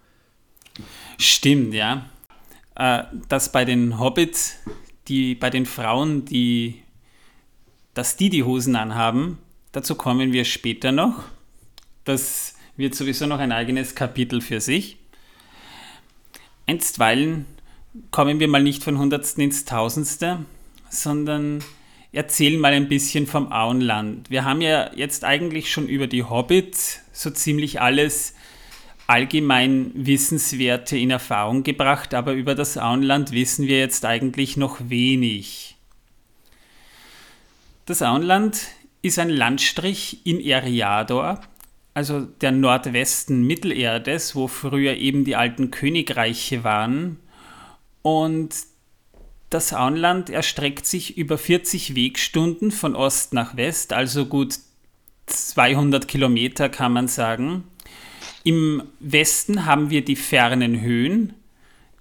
Stimmt, 1.18 1.74
ja. 1.74 2.06
Äh, 2.76 3.04
dass 3.30 3.52
bei 3.52 3.66
den 3.66 4.00
Hobbits, 4.00 4.58
die 5.08 5.36
bei 5.36 5.50
den 5.50 5.66
Frauen, 5.66 6.26
die, 6.26 6.82
dass 7.94 8.16
die 8.16 8.30
die 8.30 8.44
Hosen 8.44 8.76
anhaben, 8.76 9.38
dazu 9.72 9.96
kommen 9.96 10.32
wir 10.32 10.46
später 10.46 10.92
noch. 10.92 11.24
Das 12.06 12.56
wird 12.78 12.96
sowieso 12.96 13.28
noch 13.28 13.40
ein 13.40 13.52
eigenes 13.52 13.96
Kapitel 13.96 14.42
für 14.42 14.62
sich. 14.62 14.98
Einstweilen 16.66 17.46
kommen 18.12 18.40
wir 18.40 18.48
mal 18.48 18.64
nicht 18.64 18.84
von 18.84 18.98
Hundertsten 18.98 19.44
ins 19.44 19.66
Tausendste, 19.66 20.46
sondern 20.90 21.64
erzählen 22.12 22.60
mal 22.60 22.74
ein 22.74 22.88
bisschen 22.88 23.28
vom 23.28 23.52
Auenland. 23.52 24.30
Wir 24.30 24.44
haben 24.44 24.62
ja 24.62 24.92
jetzt 24.96 25.24
eigentlich 25.24 25.72
schon 25.72 25.88
über 25.88 26.08
die 26.08 26.24
Hobbits 26.24 27.00
so 27.14 27.30
ziemlich 27.30 27.82
alles 27.82 28.36
allgemein 29.08 29.92
Wissenswerte 29.94 30.98
in 30.98 31.12
Erfahrung 31.12 31.64
gebracht, 31.64 32.14
aber 32.14 32.34
über 32.34 32.56
das 32.56 32.78
Auenland 32.78 33.32
wissen 33.32 33.68
wir 33.68 33.80
jetzt 33.80 34.06
eigentlich 34.06 34.58
noch 34.58 34.78
wenig. 34.90 35.76
Das 37.86 38.02
Auenland 38.02 38.68
ist 39.02 39.20
ein 39.20 39.30
Landstrich 39.30 40.26
in 40.26 40.40
Eriador, 40.40 41.42
also 41.94 42.22
der 42.22 42.52
Nordwesten 42.52 43.46
Mittelerdes, 43.46 44.36
wo 44.36 44.48
früher 44.48 44.96
eben 44.96 45.26
die 45.26 45.36
alten 45.36 45.72
Königreiche 45.72 46.64
waren. 46.64 47.20
Und 48.02 48.56
das 49.52 49.74
Auenland 49.74 50.30
erstreckt 50.30 50.86
sich 50.86 51.18
über 51.18 51.38
40 51.38 51.94
Wegstunden 51.94 52.72
von 52.72 52.96
Ost 52.96 53.34
nach 53.34 53.58
West, 53.58 53.94
also 53.94 54.26
gut 54.26 54.56
200 55.28 56.08
Kilometer 56.08 56.70
kann 56.70 56.94
man 56.94 57.08
sagen. 57.08 57.66
Im 58.44 58.84
Westen 59.00 59.66
haben 59.66 59.90
wir 59.90 60.04
die 60.04 60.16
fernen 60.16 60.82
Höhen, 60.82 61.34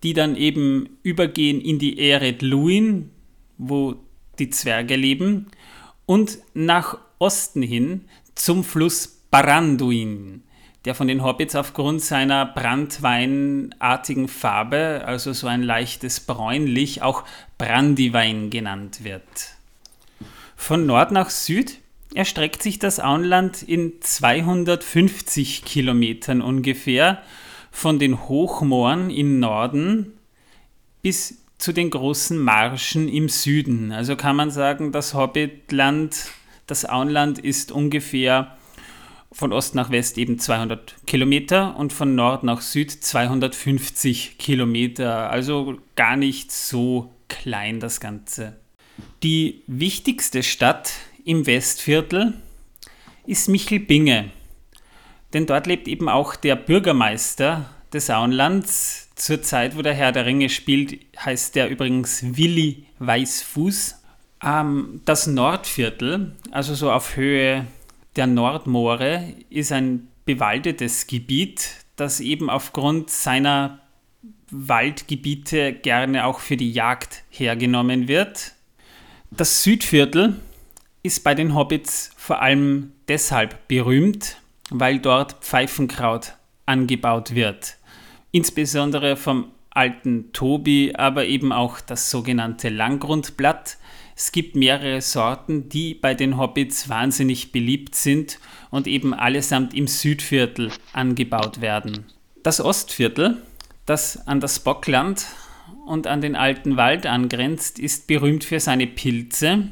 die 0.03 0.15
dann 0.15 0.37
eben 0.37 0.99
übergehen 1.03 1.61
in 1.61 1.79
die 1.79 1.99
Eret 1.99 2.41
Luin, 2.41 3.11
wo 3.59 3.97
die 4.39 4.51
Zwerge 4.51 4.97
leben, 4.97 5.49
und 6.07 6.39
nach 6.55 6.99
Osten 7.19 7.63
hin 7.63 8.07
zum 8.35 8.65
Fluss 8.65 9.09
Baranduin, 9.31 10.43
der 10.85 10.95
von 10.95 11.09
den 11.09 11.23
Hobbits 11.23 11.55
aufgrund 11.55 12.01
seiner 12.03 12.47
brandweinartigen 12.47 14.29
Farbe, 14.29 15.03
also 15.05 15.33
so 15.33 15.47
ein 15.47 15.63
leichtes 15.63 16.21
Bräunlich, 16.21 17.03
auch 17.03 17.25
Brandywein 17.59 18.51
genannt 18.51 19.05
wird. 19.05 19.23
Von 20.57 20.87
Nord 20.87 21.11
nach 21.11 21.31
Süd 21.31 21.79
erstreckt 22.15 22.63
sich 22.63 22.79
das 22.79 22.99
Auenland 22.99 23.63
in 23.63 23.95
250 24.01 25.65
Kilometern 25.65 26.43
ungefähr 26.43 27.23
von 27.71 27.99
den 27.99 28.29
Hochmooren 28.29 29.11
im 29.11 29.39
Norden 29.39 30.15
bis 31.03 31.39
zu 31.59 31.73
den 31.73 31.91
großen 31.91 32.39
Marschen 32.39 33.09
im 33.09 33.29
Süden. 33.29 33.93
Also 33.93 34.17
kann 34.17 34.35
man 34.35 34.51
sagen, 34.51 34.93
das 34.93 35.15
Hobbitland, 35.15 36.31
das 36.67 36.89
Auenland 36.89 37.39
ist 37.39 37.71
ungefähr 37.71 38.57
von 39.33 39.53
Ost 39.53 39.75
nach 39.75 39.91
West 39.91 40.19
eben 40.19 40.39
200 40.39 40.97
Kilometer 41.07 41.77
und 41.77 41.93
von 41.93 42.15
Nord 42.15 42.43
nach 42.43 42.61
Süd 42.61 42.91
250 42.91 44.39
Kilometer. 44.39 45.31
Also 45.31 45.79
gar 45.97 46.17
nicht 46.17 46.51
so 46.53 47.13
klein 47.29 47.81
das 47.81 48.01
Ganze. 48.01 48.57
Die 49.23 49.63
wichtigste 49.67 50.43
Stadt 50.43 50.93
im 51.25 51.47
Westviertel 51.47 52.35
ist 53.27 53.49
Michelbinge. 53.49 54.31
Denn 55.33 55.47
dort 55.47 55.67
lebt 55.67 55.87
eben 55.87 56.09
auch 56.09 56.35
der 56.35 56.57
Bürgermeister 56.57 57.71
des 57.93 58.11
Auenlands. 58.11 59.09
Zur 59.15 59.43
Zeit, 59.43 59.77
wo 59.77 59.83
der 59.83 59.95
Herr 59.95 60.13
der 60.13 60.27
Ringe 60.27 60.49
spielt, 60.49 60.99
heißt 61.19 61.55
der 61.55 61.69
übrigens 61.69 62.37
Willi 62.37 62.87
Weißfuß. 62.99 63.97
Ähm, 64.43 65.03
das 65.05 65.27
Nordviertel, 65.27 66.33
also 66.51 66.75
so 66.75 66.91
auf 66.91 67.17
Höhe 67.17 67.67
der 68.21 68.27
Nordmoore 68.27 69.33
ist 69.49 69.73
ein 69.73 70.09
bewaldetes 70.27 71.07
Gebiet, 71.07 71.71
das 71.97 72.21
eben 72.21 72.51
aufgrund 72.51 73.09
seiner 73.09 73.81
Waldgebiete 74.51 75.73
gerne 75.73 76.27
auch 76.27 76.41
für 76.41 76.59
die 76.59 76.71
Jagd 76.71 77.23
hergenommen 77.31 78.09
wird. 78.09 78.53
Das 79.31 79.63
Südviertel 79.63 80.39
ist 81.03 81.25
bei 81.25 81.35
den 81.35 81.55
Hobbits 81.55 82.11
vor 82.15 82.43
allem 82.43 82.93
deshalb 83.09 83.67
berühmt, 83.69 84.37
weil 84.69 84.99
dort 84.99 85.43
Pfeifenkraut 85.43 86.35
angebaut 86.67 87.35
wird. 87.35 87.79
Insbesondere 88.33 89.17
vom 89.17 89.47
alten 89.71 90.31
Tobi, 90.35 90.93
aber 90.95 91.25
eben 91.25 91.55
auch 91.55 91.81
das 91.81 92.11
sogenannte 92.11 92.69
Langgrundblatt, 92.69 93.79
es 94.21 94.33
gibt 94.33 94.55
mehrere 94.55 95.01
Sorten, 95.01 95.71
die 95.71 95.95
bei 95.95 96.13
den 96.13 96.37
Hobbits 96.37 96.91
wahnsinnig 96.91 97.53
beliebt 97.53 97.95
sind 97.95 98.39
und 98.69 98.87
eben 98.87 99.15
allesamt 99.15 99.73
im 99.73 99.87
Südviertel 99.87 100.73
angebaut 100.93 101.63
werden. 101.63 102.05
Das 102.43 102.61
Ostviertel, 102.61 103.39
das 103.87 104.27
an 104.29 104.41
das 104.41 104.61
Bockland 104.61 105.25
und 105.87 106.07
an 106.07 106.21
den 106.21 106.37
alten 106.37 106.77
Wald 106.77 107.07
angrenzt, 107.07 107.79
ist 107.79 108.09
berühmt 108.09 108.45
für 108.45 108.61
seine 108.61 108.87
Pilze 108.87 109.71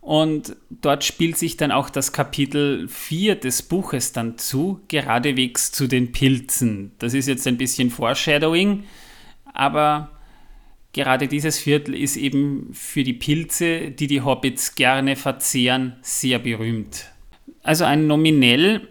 Und 0.00 0.54
dort 0.70 1.02
spielt 1.02 1.36
sich 1.36 1.56
dann 1.56 1.72
auch 1.72 1.90
das 1.90 2.12
Kapitel 2.12 2.86
4 2.86 3.34
des 3.34 3.62
Buches 3.62 4.12
dann 4.12 4.38
zu, 4.38 4.82
geradewegs 4.86 5.72
zu 5.72 5.88
den 5.88 6.12
Pilzen. 6.12 6.92
Das 7.00 7.12
ist 7.12 7.26
jetzt 7.26 7.44
ein 7.48 7.58
bisschen 7.58 7.90
Foreshadowing, 7.90 8.84
aber 9.52 10.13
gerade 10.94 11.28
dieses 11.28 11.58
Viertel 11.58 11.94
ist 11.94 12.16
eben 12.16 12.70
für 12.72 13.04
die 13.04 13.12
Pilze, 13.12 13.90
die 13.90 14.06
die 14.06 14.22
Hobbits 14.22 14.74
gerne 14.74 15.16
verzehren, 15.16 15.96
sehr 16.00 16.38
berühmt. 16.38 17.10
Also 17.62 17.84
ein 17.84 18.06
nominell 18.06 18.88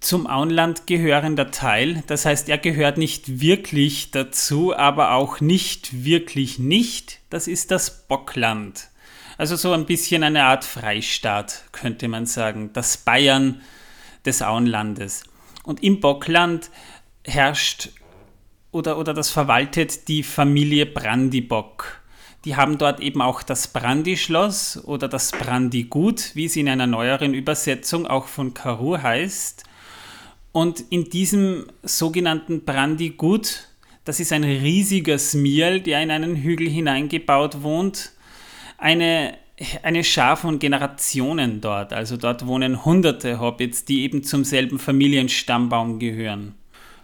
zum 0.00 0.26
Auenland 0.26 0.86
gehörender 0.86 1.50
Teil. 1.50 2.02
Das 2.06 2.24
heißt, 2.24 2.48
er 2.48 2.58
gehört 2.58 2.96
nicht 2.96 3.40
wirklich 3.40 4.10
dazu, 4.10 4.74
aber 4.74 5.12
auch 5.12 5.40
nicht 5.40 6.04
wirklich 6.04 6.58
nicht. 6.58 7.20
Das 7.28 7.48
ist 7.48 7.70
das 7.70 8.06
Bockland. 8.06 8.88
Also 9.36 9.56
so 9.56 9.72
ein 9.72 9.86
bisschen 9.86 10.22
eine 10.22 10.44
Art 10.44 10.64
Freistaat, 10.64 11.64
könnte 11.72 12.08
man 12.08 12.26
sagen. 12.26 12.70
Das 12.72 12.98
Bayern 12.98 13.60
des 14.24 14.42
Auenlandes. 14.42 15.24
Und 15.64 15.82
im 15.82 16.00
Bockland 16.00 16.70
herrscht 17.24 17.90
oder, 18.72 18.98
oder 18.98 19.14
das 19.14 19.30
verwaltet 19.30 20.08
die 20.08 20.22
Familie 20.22 20.86
Brandibock. 20.86 22.00
Die 22.44 22.56
haben 22.56 22.78
dort 22.78 23.00
eben 23.00 23.20
auch 23.20 23.42
das 23.42 23.68
Brandischloss 23.68 24.82
oder 24.84 25.08
das 25.08 25.30
Brandigut, 25.32 26.30
wie 26.34 26.46
es 26.46 26.56
in 26.56 26.68
einer 26.68 26.86
neueren 26.86 27.34
Übersetzung 27.34 28.06
auch 28.06 28.26
von 28.26 28.54
Karu 28.54 28.96
heißt. 28.96 29.64
Und 30.52 30.80
in 30.90 31.04
diesem 31.10 31.66
sogenannten 31.82 32.64
Brandigut, 32.64 33.68
das 34.04 34.20
ist 34.20 34.32
ein 34.32 34.44
riesiger 34.44 35.18
Smiel, 35.18 35.80
der 35.80 36.02
in 36.02 36.10
einen 36.10 36.36
Hügel 36.36 36.68
hineingebaut 36.68 37.62
wohnt, 37.62 38.12
eine, 38.78 39.36
eine 39.82 40.02
Schar 40.02 40.38
von 40.38 40.58
Generationen 40.58 41.60
dort. 41.60 41.92
Also 41.92 42.16
dort 42.16 42.46
wohnen 42.46 42.86
hunderte 42.86 43.38
Hobbits, 43.38 43.84
die 43.84 44.02
eben 44.02 44.24
zum 44.24 44.44
selben 44.44 44.78
Familienstammbaum 44.78 45.98
gehören. 45.98 46.54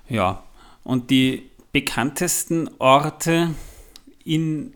Ja, 0.08 0.42
und 0.82 1.10
die 1.10 1.50
bekanntesten 1.76 2.70
Orte 2.78 3.50
in 4.24 4.72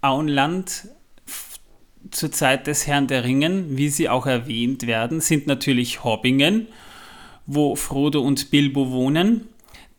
Auenland 0.00 0.88
zur 2.10 2.32
Zeit 2.32 2.66
des 2.66 2.86
Herrn 2.86 3.08
der 3.08 3.24
Ringen, 3.24 3.76
wie 3.76 3.90
sie 3.90 4.08
auch 4.08 4.24
erwähnt 4.24 4.86
werden, 4.86 5.20
sind 5.20 5.46
natürlich 5.46 6.02
Hobbingen, 6.02 6.68
wo 7.44 7.76
Frodo 7.76 8.22
und 8.22 8.50
Bilbo 8.50 8.90
wohnen, 8.90 9.48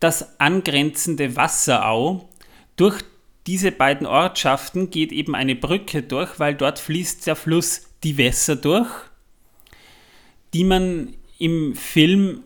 das 0.00 0.40
angrenzende 0.40 1.36
Wasserau, 1.36 2.28
durch 2.74 3.02
diese 3.46 3.70
beiden 3.70 4.08
Ortschaften 4.08 4.90
geht 4.90 5.12
eben 5.12 5.36
eine 5.36 5.54
Brücke 5.54 6.02
durch, 6.02 6.40
weil 6.40 6.56
dort 6.56 6.80
fließt 6.80 7.24
der 7.28 7.36
Fluss 7.36 7.82
die 8.02 8.16
Wässer 8.16 8.56
durch, 8.56 8.90
die 10.52 10.64
man 10.64 11.14
im 11.38 11.76
Film 11.76 12.42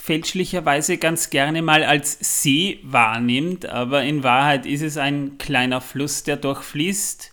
fälschlicherweise 0.00 0.96
ganz 0.96 1.28
gerne 1.28 1.60
mal 1.60 1.82
als 1.82 2.16
See 2.20 2.78
wahrnimmt, 2.82 3.66
aber 3.66 4.04
in 4.04 4.22
Wahrheit 4.22 4.64
ist 4.64 4.80
es 4.80 4.96
ein 4.96 5.36
kleiner 5.38 5.80
Fluss, 5.80 6.22
der 6.22 6.36
durchfließt. 6.36 7.32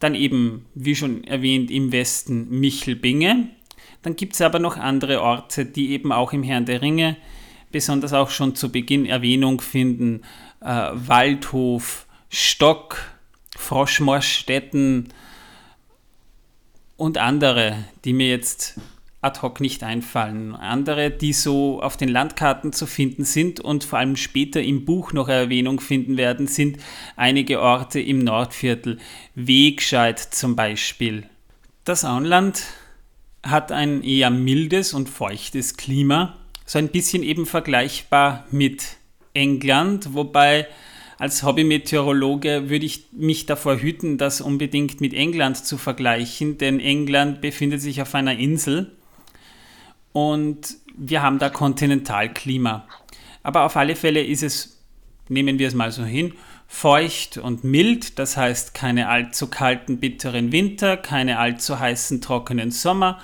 Dann 0.00 0.14
eben, 0.14 0.66
wie 0.74 0.94
schon 0.94 1.24
erwähnt, 1.24 1.70
im 1.70 1.92
Westen 1.92 2.50
Michelbinge. 2.50 3.48
Dann 4.02 4.16
gibt 4.16 4.34
es 4.34 4.42
aber 4.42 4.58
noch 4.58 4.76
andere 4.76 5.22
Orte, 5.22 5.64
die 5.64 5.92
eben 5.92 6.12
auch 6.12 6.34
im 6.34 6.42
Herrn 6.42 6.66
der 6.66 6.82
Ringe 6.82 7.16
besonders 7.70 8.12
auch 8.12 8.30
schon 8.30 8.54
zu 8.54 8.70
Beginn 8.70 9.06
Erwähnung 9.06 9.60
finden. 9.60 10.22
Äh, 10.60 10.90
Waldhof, 10.92 12.06
Stock, 12.28 12.98
Froschmorstetten 13.56 15.08
und 16.96 17.16
andere, 17.16 17.84
die 18.04 18.12
mir 18.12 18.28
jetzt 18.28 18.78
ad 19.26 19.42
hoc 19.42 19.60
nicht 19.60 19.82
einfallen. 19.82 20.54
Andere, 20.54 21.10
die 21.10 21.32
so 21.32 21.82
auf 21.82 21.96
den 21.96 22.08
Landkarten 22.08 22.72
zu 22.72 22.86
finden 22.86 23.24
sind 23.24 23.60
und 23.60 23.84
vor 23.84 23.98
allem 23.98 24.16
später 24.16 24.62
im 24.62 24.84
Buch 24.84 25.12
noch 25.12 25.28
Erwähnung 25.28 25.80
finden 25.80 26.16
werden, 26.16 26.46
sind 26.46 26.78
einige 27.16 27.60
Orte 27.60 28.00
im 28.00 28.20
Nordviertel. 28.20 28.98
Wegscheid 29.34 30.18
zum 30.18 30.54
Beispiel. 30.54 31.24
Das 31.84 32.04
Auenland 32.04 32.62
hat 33.42 33.72
ein 33.72 34.02
eher 34.02 34.30
mildes 34.30 34.94
und 34.94 35.08
feuchtes 35.08 35.76
Klima, 35.76 36.36
so 36.64 36.78
ein 36.78 36.88
bisschen 36.88 37.22
eben 37.22 37.46
vergleichbar 37.46 38.46
mit 38.50 38.96
England, 39.34 40.14
wobei 40.14 40.66
als 41.18 41.42
Hobbymeteorologe 41.42 42.68
würde 42.68 42.86
ich 42.86 43.06
mich 43.12 43.46
davor 43.46 43.78
hüten, 43.78 44.18
das 44.18 44.40
unbedingt 44.40 45.00
mit 45.00 45.14
England 45.14 45.64
zu 45.64 45.78
vergleichen, 45.78 46.58
denn 46.58 46.78
England 46.78 47.40
befindet 47.40 47.80
sich 47.80 48.02
auf 48.02 48.14
einer 48.14 48.38
Insel 48.38 48.92
und 50.16 50.78
wir 50.96 51.20
haben 51.20 51.38
da 51.38 51.50
Kontinentalklima. 51.50 52.88
Aber 53.42 53.64
auf 53.64 53.76
alle 53.76 53.94
Fälle 53.94 54.24
ist 54.24 54.42
es, 54.42 54.82
nehmen 55.28 55.58
wir 55.58 55.68
es 55.68 55.74
mal 55.74 55.92
so 55.92 56.04
hin, 56.04 56.32
feucht 56.66 57.36
und 57.36 57.64
mild, 57.64 58.18
das 58.18 58.38
heißt 58.38 58.72
keine 58.72 59.10
allzu 59.10 59.48
kalten, 59.48 60.00
bitteren 60.00 60.52
Winter, 60.52 60.96
keine 60.96 61.38
allzu 61.38 61.78
heißen, 61.78 62.22
trockenen 62.22 62.70
Sommer, 62.70 63.20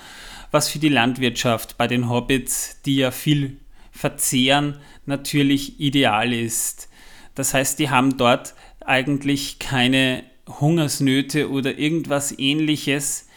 was 0.51 0.69
für 0.69 0.77
die 0.77 0.89
Landwirtschaft 0.89 1.79
bei 1.79 1.87
den 1.87 2.11
Hobbits, 2.11 2.79
die 2.83 2.97
ja 2.97 3.09
viel 3.09 3.57
verzehren, 3.91 4.77
natürlich 5.07 5.79
ideal 5.79 6.31
ist. 6.31 6.89
Das 7.33 7.55
heißt, 7.55 7.79
die 7.79 7.89
haben 7.89 8.17
dort 8.17 8.53
eigentlich 8.85 9.57
keine 9.57 10.25
Hungersnöte 10.47 11.49
oder 11.49 11.75
irgendwas 11.75 12.37
ähnliches 12.37 13.27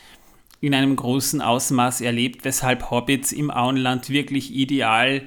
in 0.66 0.74
einem 0.74 0.96
großen 0.96 1.40
Ausmaß 1.40 2.00
erlebt, 2.00 2.44
weshalb 2.44 2.90
Hobbits 2.90 3.32
im 3.32 3.50
Auenland 3.50 4.10
wirklich 4.10 4.54
ideal, 4.54 5.22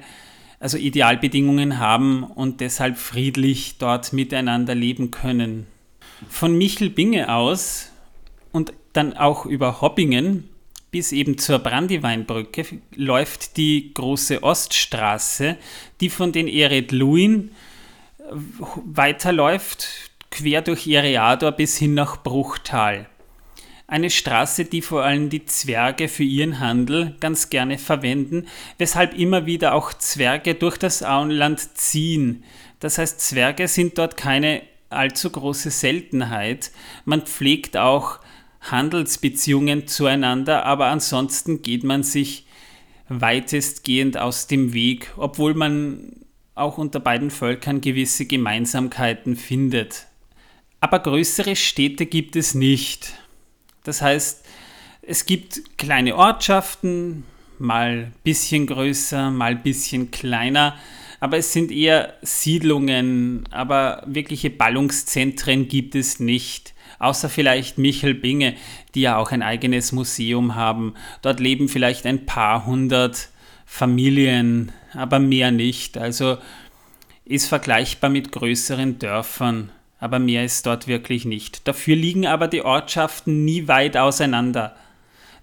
also 0.58 0.76
Idealbedingungen 0.76 1.78
haben 1.78 2.24
und 2.24 2.60
deshalb 2.60 2.98
friedlich 2.98 3.78
dort 3.78 4.12
miteinander 4.12 4.74
leben 4.74 5.10
können. 5.10 5.66
Von 6.28 6.56
Michelbinge 6.56 7.32
aus 7.32 7.90
und 8.52 8.72
dann 8.92 9.16
auch 9.16 9.46
über 9.46 9.80
Hobbingen 9.80 10.48
bis 10.90 11.12
eben 11.12 11.38
zur 11.38 11.60
Brandyweinbrücke 11.60 12.64
läuft 12.94 13.56
die 13.56 13.94
große 13.94 14.42
Oststraße, 14.42 15.56
die 16.00 16.10
von 16.10 16.32
den 16.32 16.48
Ered 16.48 16.92
Luin 16.92 17.52
weiterläuft, 18.84 19.86
quer 20.30 20.62
durch 20.62 20.86
Iriador 20.86 21.52
bis 21.52 21.76
hin 21.76 21.94
nach 21.94 22.22
Bruchtal. 22.22 23.06
Eine 23.90 24.08
Straße, 24.08 24.66
die 24.66 24.82
vor 24.82 25.02
allem 25.02 25.30
die 25.30 25.46
Zwerge 25.46 26.06
für 26.06 26.22
ihren 26.22 26.60
Handel 26.60 27.16
ganz 27.18 27.50
gerne 27.50 27.76
verwenden, 27.76 28.46
weshalb 28.78 29.18
immer 29.18 29.46
wieder 29.46 29.74
auch 29.74 29.92
Zwerge 29.92 30.54
durch 30.54 30.76
das 30.76 31.02
Auenland 31.02 31.76
ziehen. 31.76 32.44
Das 32.78 32.98
heißt, 32.98 33.20
Zwerge 33.20 33.66
sind 33.66 33.98
dort 33.98 34.16
keine 34.16 34.62
allzu 34.90 35.30
große 35.30 35.72
Seltenheit. 35.72 36.70
Man 37.04 37.22
pflegt 37.22 37.76
auch 37.76 38.20
Handelsbeziehungen 38.60 39.88
zueinander, 39.88 40.66
aber 40.66 40.86
ansonsten 40.86 41.60
geht 41.60 41.82
man 41.82 42.04
sich 42.04 42.46
weitestgehend 43.08 44.18
aus 44.18 44.46
dem 44.46 44.72
Weg, 44.72 45.12
obwohl 45.16 45.54
man 45.54 46.12
auch 46.54 46.78
unter 46.78 47.00
beiden 47.00 47.32
Völkern 47.32 47.80
gewisse 47.80 48.24
Gemeinsamkeiten 48.24 49.34
findet. 49.34 50.06
Aber 50.78 51.00
größere 51.00 51.56
Städte 51.56 52.06
gibt 52.06 52.36
es 52.36 52.54
nicht. 52.54 53.19
Das 53.90 54.02
heißt, 54.02 54.44
es 55.02 55.26
gibt 55.26 55.76
kleine 55.76 56.14
Ortschaften, 56.14 57.24
mal 57.58 57.88
ein 57.88 58.12
bisschen 58.22 58.68
größer, 58.68 59.32
mal 59.32 59.50
ein 59.50 59.64
bisschen 59.64 60.12
kleiner, 60.12 60.76
aber 61.18 61.38
es 61.38 61.52
sind 61.52 61.72
eher 61.72 62.14
Siedlungen, 62.22 63.48
aber 63.50 64.04
wirkliche 64.06 64.48
Ballungszentren 64.48 65.66
gibt 65.66 65.96
es 65.96 66.20
nicht. 66.20 66.72
Außer 67.00 67.28
vielleicht 67.28 67.78
Michelbinge, 67.78 68.54
die 68.94 69.00
ja 69.00 69.16
auch 69.16 69.32
ein 69.32 69.42
eigenes 69.42 69.90
Museum 69.90 70.54
haben. 70.54 70.94
Dort 71.20 71.40
leben 71.40 71.68
vielleicht 71.68 72.06
ein 72.06 72.26
paar 72.26 72.66
hundert 72.66 73.30
Familien, 73.66 74.70
aber 74.94 75.18
mehr 75.18 75.50
nicht. 75.50 75.98
Also 75.98 76.38
ist 77.24 77.48
vergleichbar 77.48 78.08
mit 78.08 78.30
größeren 78.30 79.00
Dörfern, 79.00 79.72
aber 80.00 80.18
mehr 80.18 80.44
ist 80.44 80.66
dort 80.66 80.88
wirklich 80.88 81.24
nicht. 81.24 81.68
Dafür 81.68 81.94
liegen 81.94 82.26
aber 82.26 82.48
die 82.48 82.62
Ortschaften 82.62 83.44
nie 83.44 83.68
weit 83.68 83.96
auseinander. 83.96 84.74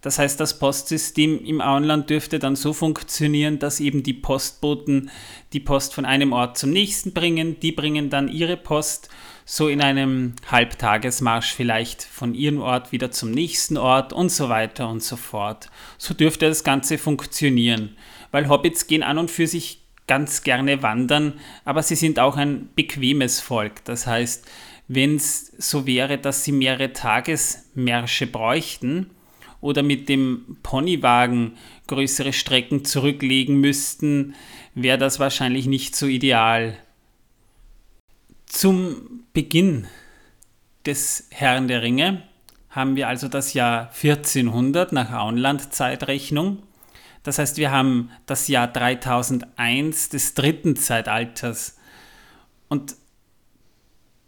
Das 0.02 0.20
heißt, 0.20 0.40
das 0.40 0.60
Postsystem 0.60 1.44
im 1.44 1.62
Auenland 1.62 2.10
dürfte 2.10 2.40
dann 2.40 2.56
so 2.56 2.74
funktionieren, 2.74 3.60
dass 3.60 3.80
eben 3.80 4.04
die 4.04 4.14
Postboten 4.14 5.10
die 5.54 5.60
Post 5.60 5.94
von 5.94 6.06
einem 6.06 6.34
Ort 6.34 6.58
zum 6.58 6.72
nächsten 6.72 7.14
bringen, 7.14 7.60
die 7.60 7.72
bringen 7.72 8.10
dann 8.10 8.28
ihre 8.28 8.58
Post 8.58 9.10
so 9.44 9.70
in 9.70 9.82
einem 9.82 10.34
Halbtagesmarsch 10.52 11.54
vielleicht 11.54 12.04
von 12.04 12.34
ihrem 12.34 12.62
Ort 12.62 12.92
wieder 12.92 13.12
zum 13.12 13.32
nächsten 13.32 13.78
Ort 13.78 14.12
und 14.12 14.30
so 14.30 14.50
weiter 14.50 14.90
und 14.90 15.02
so 15.02 15.16
fort. 15.16 15.70
So 15.98 16.14
dürfte 16.14 16.48
das 16.48 16.64
Ganze 16.64 16.98
funktionieren 16.98 17.96
weil 18.32 18.50
Hobbits 18.50 18.88
gehen 18.88 19.04
an 19.04 19.18
und 19.18 19.32
für 19.32 19.48
sich 19.48 19.87
ganz 20.08 20.44
gerne 20.44 20.82
wandern, 20.82 21.34
aber 21.66 21.84
sie 21.84 21.96
sind 21.96 22.20
auch 22.20 22.38
ein 22.38 22.70
bequemes 22.76 23.40
Volk. 23.40 23.84
Das 23.86 24.08
heißt, 24.08 24.46
wenn 24.88 25.18
es 25.18 25.52
so 25.58 25.86
wäre, 25.86 26.18
dass 26.18 26.44
sie 26.44 26.54
mehrere 26.54 26.94
Tagesmärsche 26.94 28.26
bräuchten 28.26 29.12
oder 29.60 29.84
mit 29.84 30.08
dem 30.08 30.58
Ponywagen 30.64 31.58
größere 31.88 32.32
Strecken 32.32 32.86
zurücklegen 32.86 33.60
müssten, 33.60 34.34
wäre 34.76 34.98
das 34.98 35.20
wahrscheinlich 35.20 35.66
nicht 35.68 35.96
so 35.96 36.06
ideal. 36.06 36.78
Zum 38.46 39.26
Beginn 39.34 39.88
des 40.86 41.28
Herrn 41.32 41.68
der 41.68 41.82
Ringe 41.82 42.24
haben 42.70 42.96
wir 42.96 43.08
also 43.08 43.28
das 43.28 43.54
Jahr 43.54 43.90
1400 43.90 44.94
nach 44.94 45.12
Auenland-Zeitrechnung. 45.12 46.64
Das 47.28 47.40
heißt, 47.40 47.58
wir 47.58 47.72
haben 47.72 48.10
das 48.26 48.48
Jahr 48.48 48.70
3001 48.70 50.08
des 50.08 50.34
dritten 50.34 50.78
Zeitalters. 50.78 51.78
Und 52.70 52.96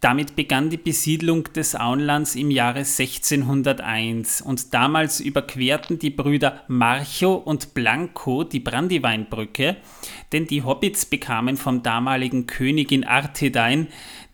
damit 0.02 0.36
begann 0.36 0.70
die 0.70 0.76
Besiedlung 0.76 1.46
des 1.54 1.78
Auenlands 1.78 2.36
im 2.36 2.52
Jahre 2.52 2.80
1601 2.80 4.42
und 4.42 4.74
damals 4.74 5.22
überquerten 5.22 5.98
die 5.98 6.10
Brüder 6.10 6.62
Marcho 6.68 7.36
und 7.36 7.74
Blanco 7.74 8.44
die 8.44 8.60
Brandyweinbrücke, 8.60 9.78
denn 10.34 10.46
die 10.48 10.64
Hobbits 10.64 11.06
bekamen 11.06 11.56
vom 11.56 11.82
damaligen 11.84 12.48
Königin 12.48 13.06
Arthedain 13.06 13.88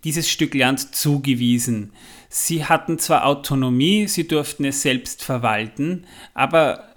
dieses 0.03 0.27
Stück 0.27 0.55
Land 0.55 0.95
zugewiesen. 0.95 1.93
Sie 2.29 2.65
hatten 2.65 2.97
zwar 2.97 3.27
Autonomie, 3.27 4.07
sie 4.07 4.27
durften 4.27 4.65
es 4.65 4.81
selbst 4.81 5.23
verwalten, 5.23 6.07
aber 6.33 6.94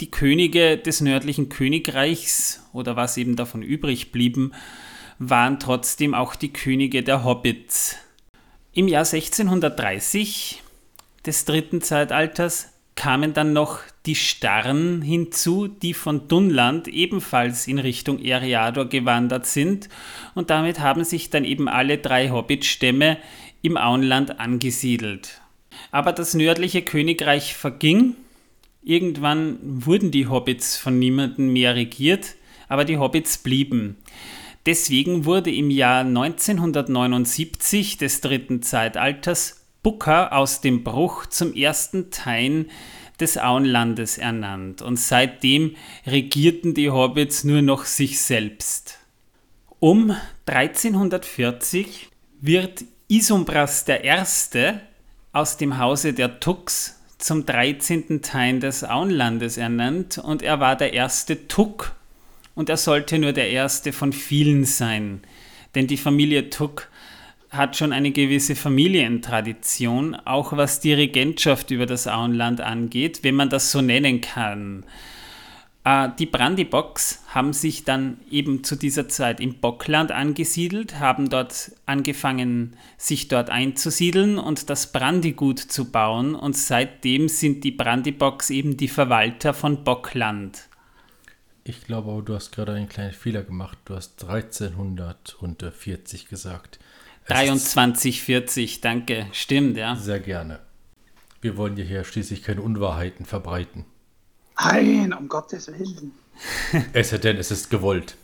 die 0.00 0.10
Könige 0.10 0.78
des 0.78 1.00
nördlichen 1.00 1.48
Königreichs 1.48 2.66
oder 2.72 2.96
was 2.96 3.16
eben 3.16 3.36
davon 3.36 3.62
übrig 3.62 4.12
blieben, 4.12 4.52
waren 5.18 5.60
trotzdem 5.60 6.14
auch 6.14 6.34
die 6.34 6.52
Könige 6.52 7.02
der 7.02 7.24
Hobbits. 7.24 7.96
Im 8.72 8.88
Jahr 8.88 9.04
1630 9.04 10.62
des 11.26 11.44
dritten 11.44 11.82
Zeitalters 11.82 12.72
kamen 12.94 13.34
dann 13.34 13.52
noch 13.52 13.80
die 14.06 14.14
Starren 14.14 15.02
hinzu, 15.02 15.68
die 15.68 15.94
von 15.94 16.28
Dunland 16.28 16.88
ebenfalls 16.88 17.66
in 17.66 17.78
Richtung 17.78 18.18
Eriador 18.18 18.86
gewandert 18.86 19.46
sind 19.46 19.88
und 20.34 20.50
damit 20.50 20.80
haben 20.80 21.04
sich 21.04 21.30
dann 21.30 21.44
eben 21.44 21.68
alle 21.68 21.98
drei 21.98 22.30
Hobbitstämme 22.30 23.18
im 23.62 23.76
Auenland 23.76 24.40
angesiedelt. 24.40 25.40
Aber 25.90 26.12
das 26.12 26.34
nördliche 26.34 26.82
Königreich 26.82 27.54
verging, 27.54 28.16
irgendwann 28.82 29.58
wurden 29.62 30.10
die 30.10 30.26
Hobbits 30.26 30.76
von 30.76 30.98
niemandem 30.98 31.52
mehr 31.52 31.74
regiert, 31.74 32.36
aber 32.68 32.84
die 32.84 32.98
Hobbits 32.98 33.38
blieben. 33.38 33.96
Deswegen 34.66 35.24
wurde 35.24 35.50
im 35.50 35.70
Jahr 35.70 36.00
1979 36.00 37.96
des 37.96 38.20
dritten 38.20 38.62
Zeitalters 38.62 39.64
Booker 39.82 40.34
aus 40.34 40.60
dem 40.60 40.84
Bruch 40.84 41.26
zum 41.26 41.54
ersten 41.54 42.10
Teil 42.10 42.66
des 43.18 43.38
Auenlandes 43.38 44.18
ernannt 44.18 44.82
und 44.82 44.96
seitdem 44.98 45.76
regierten 46.06 46.74
die 46.74 46.90
Hobbits 46.90 47.44
nur 47.44 47.62
noch 47.62 47.84
sich 47.84 48.20
selbst. 48.20 48.98
Um 49.78 50.14
1340 50.46 52.10
wird 52.40 52.84
Isumbras 53.08 53.86
I. 53.88 54.72
aus 55.32 55.56
dem 55.56 55.78
Hause 55.78 56.12
der 56.12 56.40
Tux 56.40 56.99
zum 57.20 57.46
13. 57.46 58.22
Teil 58.22 58.60
des 58.60 58.82
Auenlandes 58.82 59.56
ernannt 59.56 60.18
und 60.18 60.42
er 60.42 60.60
war 60.60 60.76
der 60.76 60.92
erste 60.92 61.46
Tuk 61.48 61.94
und 62.54 62.68
er 62.68 62.76
sollte 62.76 63.18
nur 63.18 63.32
der 63.32 63.50
erste 63.50 63.92
von 63.92 64.12
vielen 64.12 64.64
sein. 64.64 65.20
Denn 65.74 65.86
die 65.86 65.96
Familie 65.96 66.50
Tuck 66.50 66.88
hat 67.50 67.76
schon 67.76 67.92
eine 67.92 68.12
gewisse 68.12 68.54
Familientradition, 68.54 70.14
auch 70.14 70.56
was 70.56 70.80
die 70.80 70.92
Regentschaft 70.92 71.70
über 71.70 71.86
das 71.86 72.06
Auenland 72.06 72.60
angeht, 72.60 73.20
wenn 73.22 73.34
man 73.34 73.50
das 73.50 73.70
so 73.72 73.80
nennen 73.80 74.20
kann. 74.20 74.84
Äh, 75.84 76.08
die 76.18 76.26
Brandybox 76.26 77.22
haben 77.28 77.52
sich 77.52 77.84
dann 77.84 78.18
eben 78.30 78.64
zu 78.64 78.76
dieser 78.76 79.08
Zeit 79.08 79.40
im 79.40 79.60
Bockland 79.60 80.12
angesiedelt, 80.12 81.00
haben 81.00 81.30
dort 81.30 81.72
angefangen, 81.86 82.76
sich 82.98 83.28
dort 83.28 83.48
einzusiedeln 83.50 84.38
und 84.38 84.68
das 84.68 84.92
Brandygut 84.92 85.58
zu 85.58 85.90
bauen 85.90 86.34
und 86.34 86.56
seitdem 86.56 87.28
sind 87.28 87.64
die 87.64 87.72
Brandybox 87.72 88.50
eben 88.50 88.76
die 88.76 88.88
Verwalter 88.88 89.54
von 89.54 89.84
Bockland. 89.84 90.66
Ich 91.64 91.84
glaube 91.84 92.10
aber, 92.10 92.22
du 92.22 92.34
hast 92.34 92.52
gerade 92.52 92.72
einen 92.72 92.88
kleinen 92.88 93.12
Fehler 93.12 93.42
gemacht. 93.42 93.78
Du 93.84 93.94
hast 93.94 94.24
1340 94.24 96.28
gesagt. 96.28 96.78
2340, 97.26 98.80
danke. 98.80 99.26
Stimmt, 99.32 99.76
ja. 99.76 99.94
Sehr 99.94 100.20
gerne. 100.20 100.60
Wir 101.40 101.56
wollen 101.56 101.76
ja 101.76 101.84
hier 101.84 102.02
schließlich 102.04 102.42
keine 102.42 102.62
Unwahrheiten 102.62 103.24
verbreiten. 103.24 103.84
Nein, 104.62 105.12
um 105.12 105.28
Gottes 105.28 105.68
Willen. 105.68 106.12
es 106.92 107.10
sei 107.10 107.18
denn, 107.18 107.36
es 107.36 107.50
ist 107.50 107.70
gewollt. 107.70 108.16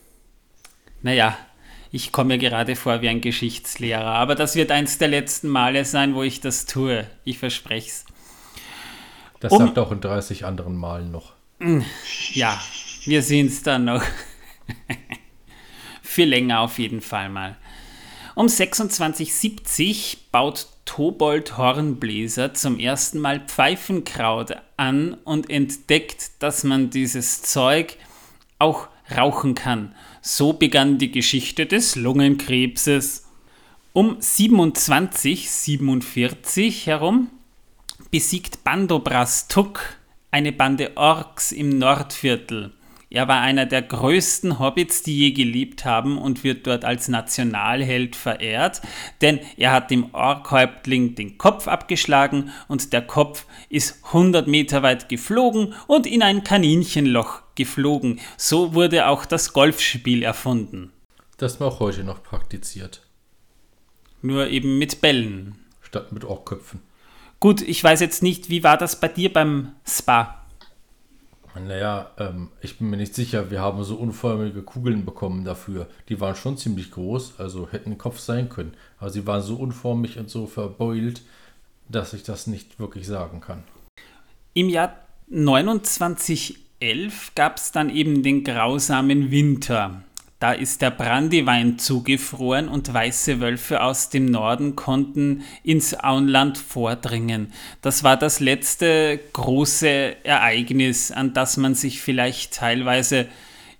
Naja, 1.03 1.37
ich 1.92 2.12
komme 2.12 2.35
mir 2.35 2.38
gerade 2.38 2.77
vor 2.77 3.01
wie 3.01 3.09
ein 3.09 3.20
Geschichtslehrer, 3.20 4.07
aber 4.07 4.35
das 4.35 4.55
wird 4.55 4.70
eins 4.70 4.99
der 4.99 5.09
letzten 5.09 5.49
Male 5.49 5.85
sein, 5.85 6.14
wo 6.14 6.22
ich 6.22 6.40
das 6.40 6.66
tue. 6.66 7.07
Ich 7.25 7.38
verspreche 7.38 7.88
es. 7.88 8.05
Das 9.40 9.53
um, 9.53 9.59
sagt 9.59 9.79
auch 9.79 9.92
in 9.92 10.01
30 10.01 10.44
anderen 10.44 10.77
Malen 10.77 11.11
noch. 11.11 11.33
Ja, 12.33 12.61
wir 13.05 13.22
sehen 13.22 13.46
es 13.46 13.62
dann 13.62 13.87
noch. 13.87 14.03
Für 16.03 16.25
länger 16.25 16.61
auf 16.61 16.79
jeden 16.79 17.01
Fall 17.01 17.29
mal. 17.29 17.57
Um 18.35 18.49
2670 18.49 20.31
baut 20.31 20.66
Tobold 20.87 21.59
Hornbläser 21.59 22.55
zum 22.55 22.79
ersten 22.79 23.18
Mal 23.18 23.40
Pfeifenkraut 23.40 24.57
an 24.79 25.18
und 25.25 25.51
entdeckt, 25.51 26.31
dass 26.38 26.64
man 26.64 26.88
dieses 26.88 27.42
Zeug 27.42 27.99
auch 28.59 28.88
rauchen 29.14 29.55
kann. 29.55 29.94
So 30.22 30.55
begann 30.55 30.96
die 30.99 31.12
Geschichte 31.12 31.66
des 31.66 31.94
Lungenkrebses. 31.96 33.27
Um 33.92 34.20
2747 34.20 36.87
herum 36.87 37.31
besiegt 38.11 38.64
Bandobras 38.64 39.49
Tuk 39.49 39.81
eine 40.31 40.53
Bande 40.53 40.96
Orks 40.96 41.53
im 41.53 41.79
Nordviertel. 41.79 42.72
Er 43.09 43.29
war 43.29 43.40
einer 43.40 43.66
der 43.66 43.83
größten 43.83 44.59
Hobbits, 44.59 45.03
die 45.03 45.16
je 45.16 45.31
gelebt 45.31 45.85
haben 45.85 46.19
und 46.19 46.42
wird 46.42 46.66
dort 46.66 46.85
als 46.85 47.07
Nationalheld 47.07 48.16
verehrt, 48.16 48.83
denn 49.21 49.38
er 49.57 49.71
hat 49.71 49.92
dem 49.92 50.12
Orkhäuptling 50.12 51.14
den 51.14 51.38
Kopf 51.38 51.69
abgeschlagen 51.69 52.51
und 52.66 52.92
der 52.92 53.03
Kopf 53.03 53.47
ist 53.69 54.05
100 54.07 54.49
Meter 54.49 54.83
weit 54.83 55.09
geflogen 55.09 55.75
und 55.87 56.07
in 56.07 56.23
ein 56.23 56.42
Kaninchenloch 56.42 57.42
geflogen. 57.55 58.19
So 58.37 58.75
wurde 58.75 59.07
auch 59.07 59.25
das 59.25 59.53
Golfspiel 59.53 60.25
erfunden. 60.25 60.90
Das 61.37 61.61
man 61.61 61.69
auch 61.69 61.81
heute 61.81 62.03
noch 62.03 62.25
praktiziert. 62.25 63.03
Nur 64.21 64.49
eben 64.49 64.79
mit 64.79 65.01
Bällen. 65.01 65.59
Statt 65.81 66.11
mit 66.11 66.25
Orkköpfen. 66.25 66.81
Gut, 67.38 67.61
ich 67.61 67.85
weiß 67.85 68.01
jetzt 68.01 68.23
nicht, 68.25 68.51
wie 68.51 68.64
war 68.64 68.77
das 68.77 68.99
bei 68.99 69.07
dir 69.07 69.33
beim 69.33 69.73
Spa? 69.87 70.45
Naja, 71.61 72.11
ähm, 72.19 72.49
ich 72.61 72.79
bin 72.79 72.90
mir 72.90 72.97
nicht 72.97 73.14
sicher. 73.14 73.51
Wir 73.51 73.61
haben 73.61 73.83
so 73.85 73.97
unförmige 73.97 74.62
Kugeln 74.62 75.05
bekommen 75.05 75.45
dafür. 75.45 75.88
Die 76.09 76.21
waren 76.21 76.37
schon 76.37 76.57
ziemlich 76.57 76.90
groß, 76.90 77.38
also 77.38 77.69
hätten 77.71 77.99
Kopf 77.99 78.19
sein 78.19 78.49
können. 78.49 78.75
Aber 78.99 79.11
sie 79.11 79.27
waren 79.27 79.42
so 79.42 79.57
unförmig 79.57 80.19
und 80.19 80.31
so 80.31 80.47
verbeult, 80.47 81.23
dass 81.88 82.12
ich 82.12 82.23
das 82.23 82.47
nicht 82.47 82.79
wirklich 82.79 83.07
sagen 83.07 83.40
kann. 83.40 83.64
Im 84.55 84.69
Jahr 84.69 84.97
2911 85.31 87.35
gab 87.35 87.57
es 87.57 87.73
dann 87.73 87.90
eben 87.90 88.23
den 88.23 88.45
grausamen 88.45 89.31
Winter. 89.31 90.03
Da 90.38 90.53
ist 90.53 90.83
der 90.83 90.90
Brandywein 90.90 91.79
zugefroren 91.79 92.68
und 92.68 92.92
weiße 92.92 93.40
Wölfe 93.40 93.83
aus 93.83 94.11
dem 94.11 94.27
Norden 94.27 94.77
konnten 94.77 95.44
ins 95.62 95.99
Auenland 95.99 96.59
vordringen. 96.59 97.53
Das 97.81 98.05
war 98.05 98.18
das 98.18 98.40
letzte 98.40 99.18
große 99.33 100.25
Ereignis, 100.25 101.11
an 101.11 101.33
das 101.33 101.57
man 101.57 101.75
sich 101.75 102.03
vielleicht 102.03 102.53
teilweise 102.53 103.29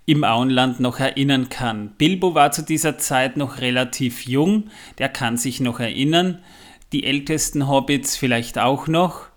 im 0.07 0.23
Auenland 0.23 0.79
noch 0.79 0.99
erinnern 0.99 1.49
kann. 1.49 1.91
Bilbo 1.97 2.33
war 2.33 2.51
zu 2.51 2.63
dieser 2.63 2.97
Zeit 2.97 3.37
noch 3.37 3.59
relativ 3.59 4.25
jung, 4.25 4.71
der 4.97 5.09
kann 5.09 5.37
sich 5.37 5.59
noch 5.59 5.79
erinnern. 5.79 6.39
Die 6.91 7.03
ältesten 7.03 7.67
Hobbits 7.67 8.15
vielleicht 8.15 8.57
auch 8.57 8.87
noch 8.87 9.27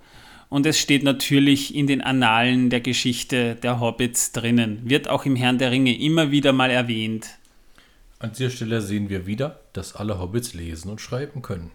und 0.51 0.67
es 0.67 0.79
steht 0.79 1.05
natürlich 1.05 1.75
in 1.75 1.87
den 1.87 2.03
Annalen 2.03 2.69
der 2.69 2.81
Geschichte 2.81 3.55
der 3.55 3.81
Hobbits 3.81 4.33
drinnen. 4.33 4.83
Wird 4.85 5.09
auch 5.09 5.25
im 5.25 5.37
Herrn 5.37 5.59
der 5.59 5.71
Ringe 5.71 5.99
immer 5.99 6.31
wieder 6.31 6.53
mal 6.53 6.71
erwähnt. 6.71 7.39
An 8.19 8.33
dieser 8.33 8.51
Stelle 8.51 8.83
sehen 8.83 9.09
wir 9.09 9.27
wieder, 9.27 9.61
dass 9.73 9.95
alle 9.97 10.19
Hobbits 10.19 10.53
lesen 10.53 10.91
und 10.91 11.01
schreiben 11.01 11.41
können. 11.41 11.71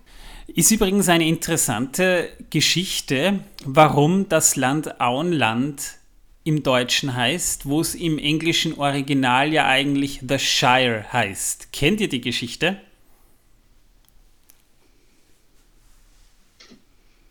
Ist 0.47 0.69
übrigens 0.69 1.09
eine 1.09 1.27
interessante 1.27 2.29
Geschichte, 2.51 3.39
warum 3.63 4.29
das 4.29 4.55
Land 4.55 5.01
Auenland 5.01 5.95
im 6.43 6.61
Deutschen 6.61 7.15
heißt, 7.15 7.65
wo 7.65 7.81
es 7.81 7.95
im 7.95 8.19
englischen 8.19 8.77
Original 8.77 9.51
ja 9.51 9.65
eigentlich 9.65 10.21
The 10.27 10.37
Shire 10.37 11.05
heißt. 11.11 11.71
Kennt 11.71 11.99
ihr 12.01 12.09
die 12.09 12.21
Geschichte? 12.21 12.77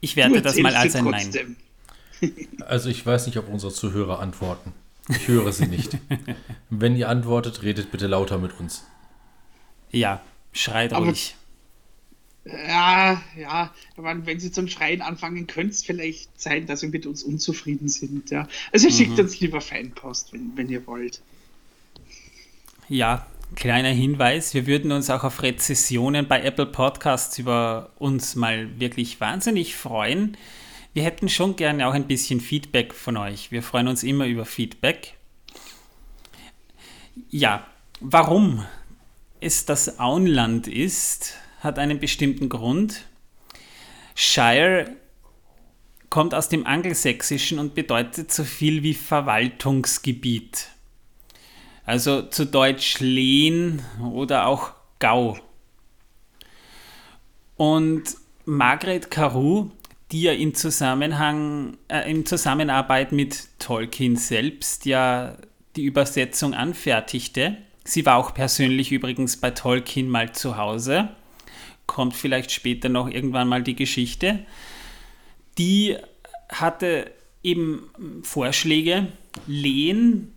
Ich 0.05 0.17
werte 0.17 0.43
das 0.43 0.59
mal 0.59 0.77
als 0.77 0.95
ein 0.97 1.05
Nein. 1.05 1.57
Also 2.61 2.90
ich 2.90 3.05
weiß 3.05 3.27
nicht, 3.27 3.38
ob 3.38 3.49
unsere 3.49 3.73
Zuhörer 3.73 4.21
antworten. 4.21 4.73
Ich 5.09 5.29
höre 5.29 5.51
sie 5.51 5.67
nicht. 5.67 5.97
Wenn 6.71 6.95
ihr 6.95 7.09
antwortet, 7.09 7.62
redet 7.62 7.90
bitte 7.90 8.07
lauter 8.07 8.38
mit 8.38 8.61
uns. 8.61 8.85
Ja, 9.90 10.23
schreit 10.53 10.93
Aber, 10.93 11.07
ruhig. 11.07 11.37
Ja, 12.45 13.23
ja, 13.38 13.73
wenn 13.97 14.40
sie 14.40 14.53
zum 14.53 14.69
Schreien 14.69 15.01
anfangen, 15.01 15.47
könnte 15.47 15.73
es 15.73 15.83
vielleicht 15.83 16.38
sein, 16.38 16.67
dass 16.67 16.81
sie 16.81 16.88
mit 16.88 17.07
uns 17.07 17.23
unzufrieden 17.23 17.88
sind. 17.88 18.31
Ja. 18.31 18.47
Also 18.73 18.88
mhm. 18.88 18.93
schickt 18.93 19.19
uns 19.19 19.40
lieber 19.40 19.62
Fanpost, 19.62 20.35
wenn, 20.35 20.55
wenn 20.55 20.69
ihr 20.69 20.87
wollt. 20.87 21.23
Ja, 22.90 23.27
kleiner 23.54 23.90
Hinweis, 23.90 24.54
wir 24.54 24.66
würden 24.66 24.92
uns 24.92 25.11
auch 25.11 25.24
auf 25.24 25.42
Rezessionen 25.42 26.26
bei 26.26 26.42
Apple 26.42 26.66
Podcasts 26.66 27.38
über 27.38 27.90
uns 27.98 28.35
mal 28.35 28.80
wirklich 28.80 29.20
wahnsinnig 29.20 29.76
freuen. 29.76 30.37
Wir 30.92 31.02
hätten 31.02 31.28
schon 31.28 31.57
gerne 31.57 31.87
auch 31.88 31.92
ein 31.92 32.07
bisschen 32.07 32.40
Feedback 32.40 32.94
von 32.94 33.16
euch. 33.16 33.50
Wir 33.50 33.62
freuen 33.62 33.88
uns 33.88 34.02
immer 34.02 34.26
über 34.26 34.44
Feedback. 34.44 35.14
Ja, 37.30 37.66
warum 38.00 38.64
es 39.40 39.66
das 39.66 39.98
Auenland 39.98 40.66
ist, 40.66 41.35
hat 41.61 41.78
einen 41.78 41.98
bestimmten 41.98 42.48
Grund. 42.48 43.04
Shire 44.14 44.96
kommt 46.11 46.35
aus 46.35 46.48
dem 46.48 46.66
Angelsächsischen 46.66 47.59
und 47.59 47.74
bedeutet 47.74 48.33
so 48.33 48.44
viel 48.44 48.83
wie 48.85 48.94
Verwaltungsgebiet. 48.94 50.68
Also 51.87 52.23
zu 52.23 52.47
Deutsch 52.47 53.01
Lehn 53.01 53.83
oder 54.01 54.47
auch 54.47 54.73
Gau. 54.99 55.38
Und 57.57 58.03
Margaret 58.47 59.11
Carew, 59.11 59.68
die 60.11 60.23
ja 60.23 60.33
in 60.33 60.55
Zusammenhang, 60.55 61.77
äh, 61.88 62.11
in 62.11 62.27
Zusammenarbeit 62.27 63.12
mit 63.12 63.49
Tolkien 63.59 64.16
selbst 64.16 64.87
ja 64.87 65.37
die 65.77 65.85
Übersetzung 65.85 66.55
anfertigte, 66.55 67.59
sie 67.85 68.07
war 68.07 68.16
auch 68.16 68.33
persönlich 68.35 68.92
übrigens 68.92 69.37
bei 69.37 69.51
Tolkien 69.51 70.09
mal 70.09 70.33
zu 70.33 70.57
Hause, 70.57 71.11
kommt 71.87 72.14
vielleicht 72.14 72.51
später 72.51 72.88
noch 72.88 73.09
irgendwann 73.09 73.49
mal 73.49 73.62
die 73.62 73.77
Geschichte, 73.77 74.40
die 75.59 75.97
hatte 76.49 77.11
eben 77.42 77.90
Vorschläge, 78.23 79.09
Lehen 79.47 80.34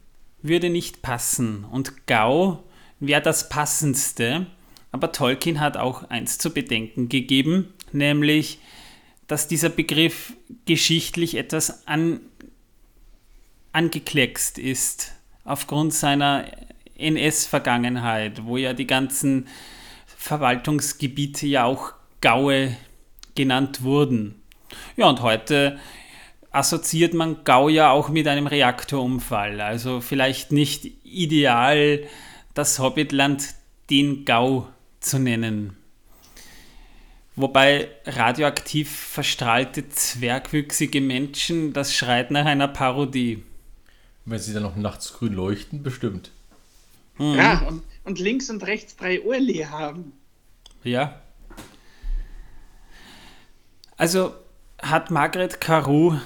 würde 0.48 0.70
nicht 0.70 1.02
passen 1.02 1.64
und 1.66 2.08
Gau 2.08 2.64
wäre 3.00 3.22
das 3.22 3.50
passendste. 3.50 4.48
Aber 4.92 5.12
Tolkien 5.12 5.60
hat 5.60 5.78
auch 5.78 6.10
eins 6.10 6.38
zu 6.38 6.52
bedenken 6.52 7.10
gegeben, 7.10 7.74
nämlich, 7.92 8.60
dass 9.28 9.48
dieser 9.48 9.70
Begriff 9.70 10.34
geschichtlich 10.66 11.36
etwas 11.36 11.86
an, 11.88 12.22
angekleckst 13.74 14.58
ist, 14.58 15.14
aufgrund 15.44 15.94
seiner 15.94 16.46
NS-Vergangenheit, 16.96 18.46
wo 18.46 18.58
ja 18.58 18.74
die 18.74 18.88
ganzen 18.88 19.48
Verwaltungsgebiete 20.06 21.46
ja 21.46 21.66
auch 21.66 21.94
Gaue 22.22 22.76
genannt 23.36 23.84
wurden. 23.84 24.42
Ja, 24.96 25.08
und 25.08 25.22
heute 25.22 25.80
assoziiert 26.58 27.14
man 27.14 27.44
Gau 27.44 27.70
ja 27.70 27.92
auch 27.92 28.10
mit 28.10 28.28
einem 28.28 28.48
Reaktorunfall. 28.48 29.62
Also 29.62 30.02
vielleicht 30.02 30.52
nicht 30.52 30.92
ideal, 31.04 32.04
das 32.54 32.80
Hobbitland 32.80 33.54
den 33.90 34.26
Gau 34.26 34.68
zu 35.00 35.20
nennen. 35.20 35.78
Wobei 37.36 37.90
radioaktiv 38.06 38.90
verstrahlte, 38.90 39.88
zwergwüchsige 39.90 41.00
Menschen, 41.00 41.74
das 41.74 41.94
schreit 41.94 42.32
nach 42.32 42.46
einer 42.46 42.68
Parodie. 42.68 43.44
Wenn 44.26 44.40
sie 44.40 44.54
dann 44.54 44.64
noch 44.64 44.76
nachts 44.76 45.14
grün 45.14 45.34
leuchten, 45.34 45.84
bestimmt. 45.84 46.32
Mhm. 47.20 47.36
Ja, 47.36 47.60
und, 47.68 47.84
und 48.04 48.20
links 48.20 48.50
und 48.50 48.66
rechts 48.66 48.96
drei 48.96 49.24
Ohrli 49.24 49.68
haben. 49.70 50.14
Ja. 50.84 51.22
Also 53.98 54.34
hat 54.82 55.12
Margaret 55.12 55.62
Carew 55.62 56.18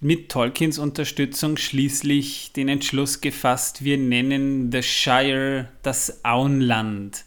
mit 0.00 0.28
Tolkiens 0.28 0.78
Unterstützung 0.78 1.56
schließlich 1.56 2.52
den 2.52 2.68
Entschluss 2.68 3.20
gefasst, 3.20 3.82
wir 3.82 3.98
nennen 3.98 4.70
The 4.70 4.82
Shire 4.82 5.68
das 5.82 6.24
Auenland, 6.24 7.24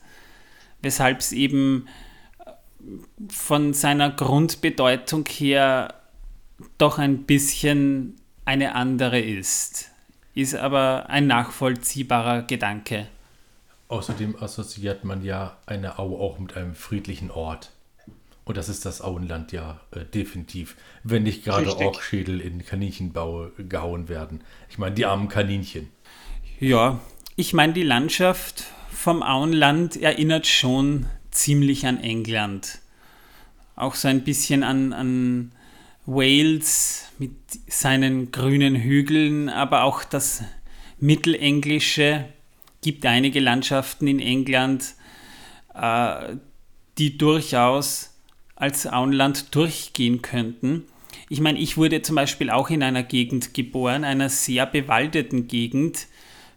weshalb 0.82 1.20
es 1.20 1.32
eben 1.32 1.88
von 3.30 3.74
seiner 3.74 4.10
Grundbedeutung 4.10 5.26
her 5.28 5.94
doch 6.78 6.98
ein 6.98 7.24
bisschen 7.24 8.16
eine 8.46 8.76
andere 8.76 9.20
ist. 9.20 9.90
Ist 10.34 10.56
aber 10.56 11.10
ein 11.10 11.28
nachvollziehbarer 11.28 12.44
Gedanke. 12.44 13.08
Außerdem 13.90 14.42
assoziiert 14.42 15.04
man 15.04 15.24
ja 15.24 15.58
eine 15.66 16.00
Au 16.00 16.18
auch 16.18 16.40
mit 16.40 16.56
einem 16.56 16.76
friedlichen 16.76 17.30
Ort. 17.30 17.72
Und 18.44 18.58
das 18.58 18.70
ist 18.70 18.86
das 18.86 19.02
Auenland 19.02 19.52
ja 19.52 19.80
äh, 19.92 20.04
definitiv. 20.04 20.76
Wenn 21.04 21.24
nicht 21.24 21.44
gerade 21.44 21.78
Orkschädel 21.78 22.42
in 22.42 22.66
Kaninchenbau 22.66 23.52
gehauen 23.58 24.10
werden. 24.10 24.42
Ich 24.70 24.78
meine, 24.78 24.96
die 24.96 25.06
armen 25.06 25.28
Kaninchen. 25.28 25.90
Ja, 26.60 27.00
ich 27.36 27.54
meine, 27.54 27.74
die 27.74 27.84
Landschaft 27.84 28.66
vom 28.92 29.24
Auenland 29.24 29.96
erinnert 29.96 30.48
schon 30.48 31.06
ziemlich 31.32 31.86
an 31.86 32.00
England. 32.00 32.80
Auch 33.76 33.96
so 33.96 34.08
ein 34.08 34.24
bisschen 34.24 34.64
an, 34.64 34.94
an 34.94 35.52
Wales 36.06 37.06
mit 37.20 37.32
seinen 37.68 38.32
grünen 38.32 38.76
Hügeln, 38.76 39.50
aber 39.50 39.84
auch 39.84 40.04
das 40.04 40.44
Mittelenglische 41.00 42.26
gibt 42.82 43.06
einige 43.06 43.40
Landschaften 43.40 44.08
in 44.08 44.20
England, 44.20 44.96
äh, 45.74 46.36
die 46.98 47.18
durchaus 47.18 48.11
als 48.62 48.86
Auenland 48.86 49.56
durchgehen 49.56 50.22
könnten. 50.22 50.84
Ich 51.30 51.42
meine, 51.42 51.58
ich 51.58 51.78
wurde 51.78 52.04
zum 52.04 52.16
Beispiel 52.16 52.52
auch 52.52 52.70
in 52.70 52.84
einer 52.84 53.04
Gegend 53.04 53.54
geboren, 53.56 54.04
einer 54.04 54.30
sehr 54.30 54.68
bewaldeten 54.68 55.48
Gegend, 55.48 56.08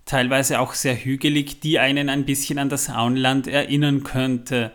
teilweise 0.05 0.61
auch 0.61 0.75
sehr 0.75 0.97
hügelig, 0.97 1.61
die 1.61 1.79
einen 1.79 2.11
ein 2.11 2.27
bisschen 2.27 2.59
an 2.59 2.69
das 2.69 2.91
Auenland 2.91 3.47
erinnern 3.47 4.03
könnte. 4.03 4.71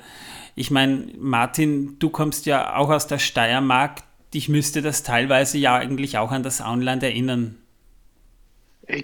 Ich 0.55 0.71
meine, 0.71 1.13
Martin, 1.19 1.97
du 1.99 2.09
kommst 2.09 2.47
ja 2.47 2.75
auch 2.75 2.89
aus 2.89 3.05
der 3.05 3.19
Steiermark, 3.19 4.01
dich 4.33 4.49
müsste 4.49 4.81
das 4.81 5.03
teilweise 5.03 5.59
ja 5.59 5.75
eigentlich 5.75 6.17
auch 6.17 6.31
an 6.31 6.41
das 6.41 6.61
Auenland 6.61 7.03
erinnern. 7.03 7.57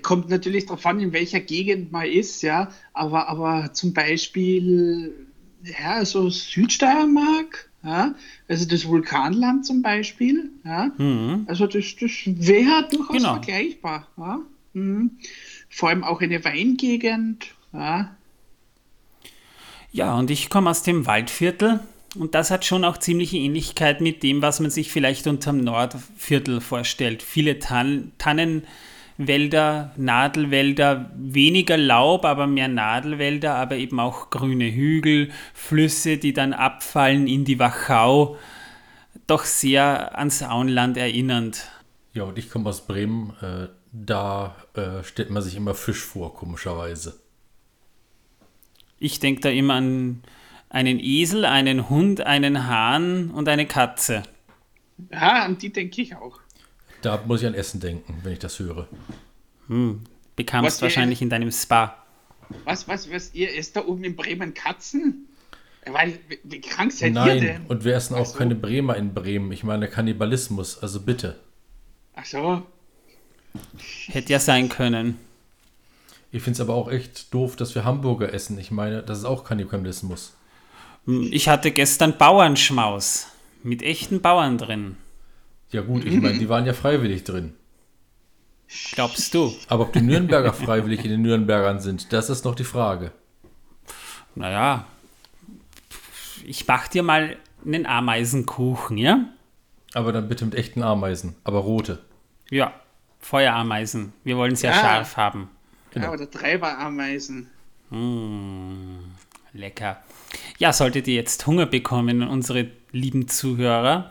Kommt 0.01 0.29
natürlich 0.29 0.65
darauf 0.65 0.83
an, 0.88 0.99
in 0.99 1.13
welcher 1.13 1.41
Gegend 1.41 1.91
man 1.91 2.07
ist, 2.07 2.41
ja, 2.41 2.71
aber, 2.93 3.29
aber 3.29 3.71
zum 3.73 3.93
Beispiel, 3.93 5.13
ja, 5.63 6.03
so 6.03 6.29
Südsteiermark, 6.29 7.69
ja? 7.86 8.15
Also 8.48 8.65
das 8.65 8.88
Vulkanland 8.88 9.65
zum 9.65 9.82
Beispiel. 9.82 10.52
Ja? 10.63 10.91
Mhm. 10.98 11.45
Also 11.48 11.67
das, 11.67 11.95
das 12.00 12.12
wäre 12.26 12.88
durchaus 12.89 13.17
genau. 13.17 13.34
vergleichbar. 13.34 14.08
Ja? 14.17 14.39
Mhm. 14.74 15.12
Vor 15.69 15.89
allem 15.89 16.04
auch 16.04 16.21
eine 16.21 16.43
Weingegend. 16.43 17.48
Ja, 17.74 18.15
ja 19.91 20.15
und 20.15 20.32
ich 20.32 20.50
komme 20.50 20.69
aus 20.69 20.84
dem 20.84 21.06
Waldviertel. 21.06 21.80
Und 22.17 22.34
das 22.34 22.50
hat 22.50 22.63
schon 22.63 22.86
auch 22.86 22.98
ziemliche 22.98 23.38
Ähnlichkeit 23.38 24.00
mit 24.00 24.24
dem, 24.24 24.41
was 24.41 24.62
man 24.62 24.71
sich 24.71 24.89
vielleicht 24.89 25.28
unterm 25.28 25.58
Nordviertel 25.58 26.62
vorstellt. 26.62 27.21
Viele 27.21 27.60
Tan 27.60 28.13
Tannen 28.17 28.63
Wälder, 29.17 29.93
Nadelwälder, 29.95 31.12
weniger 31.15 31.78
Laub, 31.78 32.25
aber 32.25 32.47
mehr 32.47 32.67
Nadelwälder, 32.67 33.56
aber 33.56 33.78
eben 33.78 33.99
auch 33.99 34.30
grüne 34.30 34.71
Hügel, 34.71 35.32
Flüsse, 35.54 36.17
die 36.17 36.34
dann 36.34 36.54
abfallen 36.54 37.28
in 37.28 37.45
die 37.45 37.60
Wachau. 37.60 38.38
Doch 39.28 39.45
sehr 39.45 40.17
ans 40.17 40.43
Auenland 40.43 40.97
erinnernd. 40.97 41.69
Ja, 42.13 42.23
und 42.23 42.38
ich 42.38 42.49
komme 42.49 42.69
aus 42.69 42.86
Bremen. 42.86 43.34
Äh, 43.41 43.67
da 43.91 44.56
äh, 44.73 45.04
stellt 45.04 45.30
man 45.30 45.41
sich 45.41 45.56
immer 45.56 45.73
Fisch 45.73 46.04
vor, 46.04 46.34
komischerweise. 46.34 47.19
Ich 48.99 49.19
denke 49.19 49.41
da 49.41 49.49
immer 49.49 49.75
an 49.75 50.23
einen 50.69 50.99
Esel, 50.99 51.45
einen 51.45 51.89
Hund, 51.89 52.21
einen 52.21 52.67
Hahn 52.67 53.32
und 53.32 53.47
eine 53.47 53.65
Katze. 53.65 54.23
Ja, 55.12 55.43
an 55.43 55.58
die 55.58 55.71
denke 55.71 56.01
ich 56.01 56.15
auch. 56.15 56.39
Da 57.05 57.21
muss 57.23 57.41
ich 57.41 57.47
an 57.47 57.53
Essen 57.53 57.79
denken, 57.79 58.19
wenn 58.23 58.33
ich 58.33 58.39
das 58.39 58.57
höre. 58.57 58.87
Hm, 59.67 60.01
bekamst 60.35 60.81
wahrscheinlich 60.81 61.21
in 61.21 61.29
deinem 61.29 61.51
Spa. 61.51 62.03
Was, 62.63 62.87
was, 62.87 63.11
was, 63.11 63.31
ihr 63.35 63.55
esst 63.55 63.75
da 63.75 63.85
oben 63.85 64.03
in 64.03 64.15
Bremen 64.15 64.55
Katzen? 64.55 65.27
Weil, 65.85 66.17
wie 66.43 66.61
krank 66.61 66.91
seid 66.91 67.13
Nein, 67.13 67.37
ihr 67.37 67.41
denn? 67.41 67.65
und 67.67 67.83
wir 67.83 67.93
essen 67.93 68.15
auch 68.15 68.25
so. 68.25 68.39
keine 68.39 68.55
Bremer 68.55 68.95
in 68.95 69.13
Bremen. 69.13 69.51
Ich 69.51 69.63
meine 69.63 69.87
Kannibalismus, 69.87 70.81
also 70.81 70.99
bitte. 70.99 71.39
Ach 72.15 72.25
so. 72.25 72.63
Hätte 74.07 74.33
ja 74.33 74.39
sein 74.39 74.67
können. 74.67 75.19
Ich 76.31 76.41
finde 76.41 76.55
es 76.55 76.59
aber 76.59 76.73
auch 76.73 76.89
echt 76.91 77.31
doof, 77.31 77.55
dass 77.55 77.75
wir 77.75 77.83
Hamburger 77.83 78.33
essen. 78.33 78.57
Ich 78.57 78.71
meine, 78.71 79.03
das 79.03 79.19
ist 79.19 79.25
auch 79.25 79.43
Kannibalismus. 79.43 80.33
Hm, 81.05 81.29
ich 81.31 81.49
hatte 81.49 81.69
gestern 81.69 82.17
Bauernschmaus 82.17 83.27
mit 83.61 83.83
echten 83.83 84.21
Bauern 84.21 84.57
drin. 84.57 84.97
Ja 85.71 85.82
gut, 85.82 86.06
ich 86.06 86.19
meine, 86.21 86.38
die 86.38 86.49
waren 86.49 86.65
ja 86.65 86.73
freiwillig 86.73 87.23
drin. 87.23 87.54
Glaubst 88.93 89.34
du? 89.34 89.54
Aber 89.67 89.84
ob 89.84 89.93
die 89.93 90.01
Nürnberger 90.01 90.54
freiwillig 90.54 91.04
in 91.06 91.12
den 91.12 91.21
Nürnbergern 91.21 91.80
sind, 91.80 92.12
das 92.13 92.30
ist 92.30 92.45
noch 92.45 92.56
die 92.56 92.63
Frage. 92.63 93.12
Naja, 94.34 94.86
ich 96.45 96.67
mach 96.67 96.88
dir 96.88 97.04
mal 97.04 97.38
einen 97.65 97.86
Ameisenkuchen, 97.86 98.97
ja? 98.97 99.25
Aber 99.93 100.12
dann 100.12 100.28
bitte 100.28 100.45
mit 100.45 100.56
echten 100.56 100.84
Ameisen, 100.84 101.36
aber 101.43 101.60
rote. 101.60 101.99
Ja, 102.49 102.73
Feuerameisen. 103.19 104.13
Wir 104.23 104.36
wollen 104.38 104.54
es 104.54 104.62
ja, 104.62 104.71
Ja. 104.71 104.78
scharf 104.80 105.17
haben. 105.17 105.49
Genau. 105.91 106.08
Ja, 106.08 106.13
oder 106.13 106.30
Treiberameisen. 106.30 107.49
Lecker. 109.54 110.04
Ja, 110.58 110.73
solltet 110.73 111.08
ihr 111.08 111.15
jetzt 111.15 111.47
Hunger 111.47 111.65
bekommen, 111.65 112.23
unsere 112.28 112.69
lieben 112.91 113.28
Zuhörer, 113.28 114.10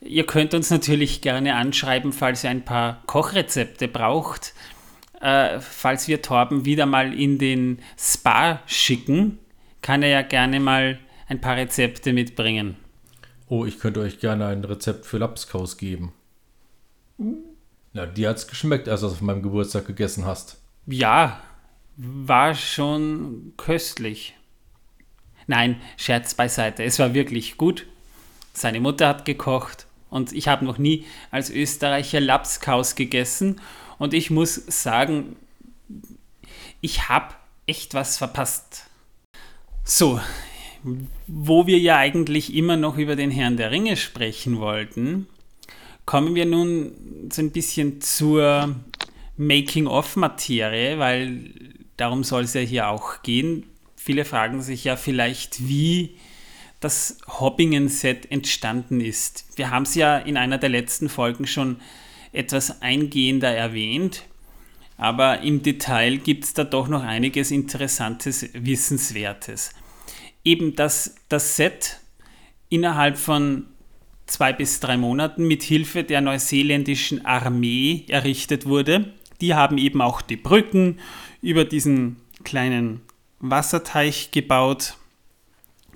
ihr 0.00 0.26
könnt 0.26 0.54
uns 0.54 0.70
natürlich 0.70 1.20
gerne 1.20 1.54
anschreiben, 1.56 2.12
falls 2.12 2.44
ihr 2.44 2.50
ein 2.50 2.64
paar 2.64 3.02
Kochrezepte 3.06 3.88
braucht. 3.88 4.54
Äh, 5.20 5.60
falls 5.60 6.08
wir 6.08 6.22
Torben 6.22 6.64
wieder 6.64 6.86
mal 6.86 7.12
in 7.12 7.38
den 7.38 7.80
Spa 7.98 8.60
schicken, 8.66 9.38
kann 9.82 10.02
er 10.02 10.08
ja 10.08 10.22
gerne 10.22 10.60
mal 10.60 10.98
ein 11.28 11.40
paar 11.40 11.56
Rezepte 11.56 12.12
mitbringen. 12.12 12.76
Oh, 13.48 13.64
ich 13.64 13.78
könnte 13.78 14.00
euch 14.00 14.20
gerne 14.20 14.46
ein 14.46 14.64
Rezept 14.64 15.06
für 15.06 15.18
Lapskaus 15.18 15.76
geben. 15.76 16.12
Na, 17.92 18.06
dir 18.06 18.30
hat's 18.30 18.46
geschmeckt, 18.46 18.88
als 18.88 19.00
du 19.00 19.08
es 19.08 19.12
auf 19.14 19.20
meinem 19.20 19.42
Geburtstag 19.42 19.86
gegessen 19.86 20.24
hast. 20.24 20.60
Ja, 20.86 21.40
war 21.96 22.54
schon 22.54 23.52
köstlich. 23.56 24.36
Nein, 25.46 25.80
Scherz 25.96 26.34
beiseite. 26.34 26.84
Es 26.84 26.98
war 26.98 27.12
wirklich 27.12 27.58
gut. 27.58 27.86
Seine 28.52 28.80
Mutter 28.80 29.08
hat 29.08 29.24
gekocht 29.24 29.86
und 30.10 30.32
ich 30.32 30.48
habe 30.48 30.64
noch 30.64 30.78
nie 30.78 31.06
als 31.30 31.50
Österreicher 31.50 32.20
Lapskaus 32.20 32.94
gegessen 32.94 33.60
und 33.98 34.12
ich 34.14 34.30
muss 34.30 34.54
sagen, 34.54 35.36
ich 36.80 37.08
habe 37.08 37.34
echt 37.66 37.94
was 37.94 38.18
verpasst. 38.18 38.86
So, 39.84 40.20
wo 41.26 41.66
wir 41.66 41.78
ja 41.78 41.96
eigentlich 41.96 42.54
immer 42.54 42.76
noch 42.76 42.96
über 42.96 43.16
den 43.16 43.30
Herrn 43.30 43.56
der 43.56 43.70
Ringe 43.70 43.96
sprechen 43.96 44.58
wollten, 44.58 45.26
kommen 46.06 46.34
wir 46.34 46.46
nun 46.46 47.28
so 47.32 47.42
ein 47.42 47.52
bisschen 47.52 48.00
zur 48.00 48.74
Making-of-Materie, 49.36 50.98
weil 50.98 51.54
darum 51.96 52.24
soll 52.24 52.44
es 52.44 52.54
ja 52.54 52.60
hier 52.60 52.88
auch 52.88 53.22
gehen. 53.22 53.64
Viele 53.96 54.24
fragen 54.24 54.62
sich 54.62 54.84
ja 54.84 54.96
vielleicht, 54.96 55.68
wie 55.68 56.16
das 56.80 57.18
Hobbingen-Set 57.28 58.30
entstanden 58.30 59.00
ist. 59.00 59.44
Wir 59.56 59.70
haben 59.70 59.82
es 59.82 59.94
ja 59.94 60.16
in 60.16 60.36
einer 60.36 60.58
der 60.58 60.70
letzten 60.70 61.08
Folgen 61.08 61.46
schon 61.46 61.76
etwas 62.32 62.80
eingehender 62.82 63.50
erwähnt, 63.50 64.24
aber 64.96 65.40
im 65.40 65.62
Detail 65.62 66.16
gibt 66.16 66.44
es 66.44 66.54
da 66.54 66.64
doch 66.64 66.88
noch 66.88 67.02
einiges 67.02 67.50
Interessantes, 67.50 68.48
Wissenswertes. 68.52 69.72
Eben, 70.44 70.74
dass 70.74 71.16
das 71.28 71.56
Set 71.56 72.00
innerhalb 72.68 73.18
von 73.18 73.66
zwei 74.26 74.52
bis 74.52 74.80
drei 74.80 74.96
Monaten 74.96 75.46
mit 75.46 75.62
Hilfe 75.62 76.04
der 76.04 76.20
neuseeländischen 76.20 77.26
Armee 77.26 78.04
errichtet 78.08 78.64
wurde. 78.64 79.12
Die 79.40 79.54
haben 79.54 79.76
eben 79.76 80.00
auch 80.00 80.22
die 80.22 80.36
Brücken 80.36 80.98
über 81.42 81.64
diesen 81.64 82.16
kleinen 82.44 83.00
Wasserteich 83.40 84.30
gebaut. 84.30 84.96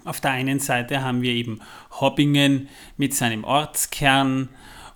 Auf 0.04 0.20
der 0.20 0.32
einen 0.32 0.60
Seite 0.60 1.02
haben 1.02 1.22
wir 1.22 1.32
eben 1.32 1.60
Hobbingen 2.00 2.68
mit 2.98 3.14
seinem 3.14 3.44
Ortskern 3.44 4.50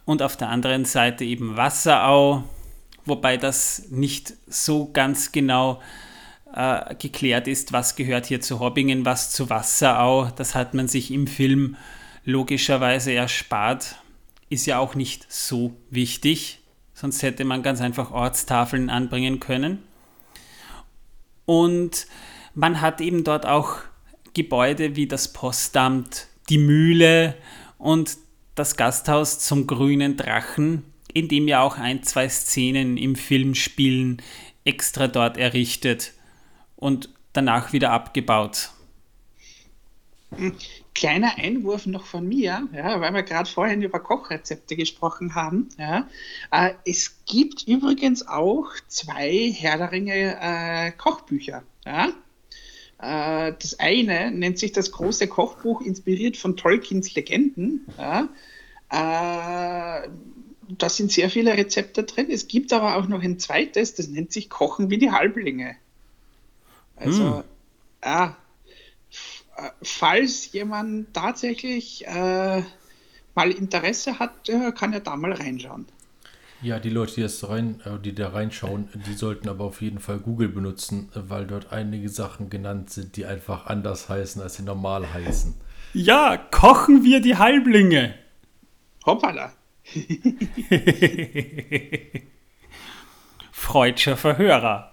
und 0.05 0.23
auf 0.23 0.37
der 0.37 0.51
anderen 0.51 0.85
Seite 0.85 1.25
eben 1.25 1.57
Wasserau, 1.57 2.44
wobei 3.07 3.38
das 3.38 3.87
nicht 3.90 4.35
so 4.47 4.90
ganz 4.92 5.33
genau 5.33 5.81
äh, 6.55 6.94
geklärt 6.94 7.49
ist, 7.49 7.73
was 7.73 7.97
gehört 7.97 8.27
hier 8.27 8.42
zu 8.42 8.61
Hobbingen, 8.61 9.07
was 9.07 9.31
zu 9.31 9.49
Wasserau. 9.49 10.31
Das 10.37 10.55
hat 10.55 10.75
man 10.75 10.88
sich 10.88 11.11
im 11.11 11.27
Film 11.27 11.77
logischerweise 12.25 13.12
erspart. 13.12 13.97
Ist 14.51 14.66
ja 14.66 14.79
auch 14.79 14.94
nicht 14.94 15.31
so 15.33 15.75
wichtig, 15.88 16.61
sonst 16.92 17.23
hätte 17.23 17.47
man 17.47 17.62
ganz 17.62 17.81
einfach 17.81 18.11
Ortstafeln 18.11 18.90
anbringen 18.90 19.40
können. 19.40 19.83
Und 21.47 22.07
man 22.55 22.83
hat 22.83 23.01
eben 23.01 23.25
dort 23.25 23.47
auch 23.47 23.79
Gebäude 24.38 24.94
wie 24.94 25.09
das 25.09 25.33
Postamt, 25.33 26.29
die 26.48 26.59
Mühle 26.59 27.35
und 27.77 28.18
das 28.55 28.77
Gasthaus 28.77 29.40
zum 29.40 29.66
grünen 29.66 30.16
Drachen, 30.16 30.85
in 31.12 31.27
dem 31.27 31.48
ja 31.48 31.61
auch 31.61 31.77
ein, 31.77 32.05
zwei 32.05 32.29
Szenen 32.29 32.96
im 32.96 33.16
Film 33.16 33.57
spielen, 33.57 34.22
extra 34.64 35.09
dort 35.09 35.38
errichtet 35.38 36.12
und 36.77 37.09
danach 37.33 37.72
wieder 37.72 37.90
abgebaut. 37.90 38.70
Kleiner 40.94 41.37
Einwurf 41.37 41.87
noch 41.87 42.05
von 42.05 42.29
mir, 42.29 42.68
ja, 42.72 43.01
weil 43.01 43.14
wir 43.14 43.24
gerade 43.24 43.51
vorhin 43.51 43.83
über 43.83 43.98
Kochrezepte 43.98 44.77
gesprochen 44.77 45.35
haben. 45.35 45.68
Ja. 45.79 46.07
Äh, 46.53 46.74
es 46.85 47.24
gibt 47.27 47.66
übrigens 47.66 48.29
auch 48.29 48.68
zwei 48.87 49.51
Herr 49.51 49.79
der 49.79 49.90
Ringe 49.90 50.38
äh, 50.40 50.92
Kochbücher. 50.92 51.64
Ja. 51.85 52.12
Äh, 53.00 53.52
das 53.61 53.78
eine 53.78 54.30
nennt 54.30 54.58
sich 54.58 54.72
das 54.72 54.90
große 54.92 55.28
Kochbuch, 55.28 55.80
inspiriert 55.80 56.37
von 56.37 56.56
Tolkiens 56.56 57.14
Legenden. 57.14 57.87
Ja. 57.96 58.28
Äh, 58.90 60.08
da 60.70 60.88
sind 60.88 61.11
sehr 61.12 61.30
viele 61.30 61.56
Rezepte 61.56 62.02
drin. 62.04 62.28
Es 62.30 62.48
gibt 62.48 62.72
aber 62.72 62.96
auch 62.96 63.06
noch 63.08 63.22
ein 63.22 63.38
zweites, 63.38 63.94
das 63.94 64.08
nennt 64.08 64.32
sich 64.32 64.50
Kochen 64.50 64.90
wie 64.90 64.98
die 64.98 65.12
Halblinge. 65.12 65.76
Also, 66.96 67.44
ja, 68.04 68.37
f- 69.11 69.44
äh, 69.56 69.70
falls 69.82 70.52
jemand 70.52 71.14
tatsächlich 71.14 72.06
äh, 72.06 72.62
mal 73.34 73.50
Interesse 73.50 74.18
hat, 74.18 74.48
äh, 74.48 74.72
kann 74.72 74.92
er 74.92 75.00
da 75.00 75.16
mal 75.16 75.32
reinschauen. 75.32 75.87
Ja, 76.61 76.81
die 76.81 76.90
Leute, 76.90 77.14
die, 77.14 77.23
das 77.23 77.49
rein, 77.49 77.81
äh, 77.85 78.01
die 78.01 78.14
da 78.14 78.31
reinschauen, 78.31 78.88
die 79.07 79.12
sollten 79.14 79.49
aber 79.49 79.64
auf 79.64 79.81
jeden 79.81 80.01
Fall 80.01 80.18
Google 80.18 80.49
benutzen, 80.49 81.09
weil 81.14 81.47
dort 81.47 81.73
einige 81.73 82.09
Sachen 82.09 82.51
genannt 82.51 82.90
sind, 82.90 83.16
die 83.16 83.27
einfach 83.27 83.66
anders 83.66 84.09
heißen, 84.09 84.42
als 84.42 84.57
sie 84.57 84.64
normal 84.64 85.12
heißen. 85.12 85.55
Ja, 85.94 86.37
kochen 86.37 87.05
wir 87.05 87.21
die 87.21 87.37
Halblinge. 87.37 88.14
Hoppala. 89.07 89.53
Freudscher 93.53 94.16
Verhörer. 94.16 94.92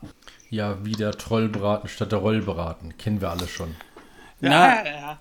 Ja, 0.50 0.86
wie 0.86 0.94
der 0.94 1.14
Trollbraten 1.14 1.90
statt 1.90 2.12
der 2.12 2.20
Rollbraten. 2.20 2.98
Kennen 2.98 3.22
wir 3.22 3.32
alle 3.32 3.48
schon. 3.48 3.76
Na, 4.40 4.86
ja, 4.86 4.86
ja. 4.86 5.20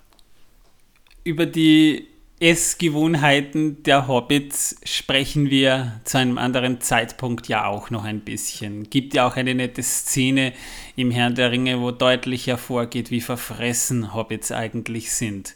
über 1.23 1.45
die 1.45 2.07
Essgewohnheiten 2.39 3.81
der 3.83 4.09
Hobbits 4.09 4.75
sprechen 4.83 5.49
wir 5.49 6.01
zu 6.03 6.17
einem 6.17 6.37
anderen 6.37 6.81
Zeitpunkt 6.81 7.47
ja 7.47 7.65
auch 7.65 7.89
noch 7.89 8.03
ein 8.03 8.21
bisschen. 8.21 8.89
Gibt 8.89 9.13
ja 9.13 9.25
auch 9.25 9.37
eine 9.37 9.55
nette 9.55 9.81
Szene 9.81 10.51
im 10.97 11.11
Herrn 11.11 11.35
der 11.35 11.51
Ringe, 11.51 11.79
wo 11.79 11.91
deutlich 11.91 12.47
hervorgeht, 12.47 13.09
wie 13.09 13.21
verfressen 13.21 14.13
Hobbits 14.13 14.51
eigentlich 14.51 15.13
sind. 15.13 15.55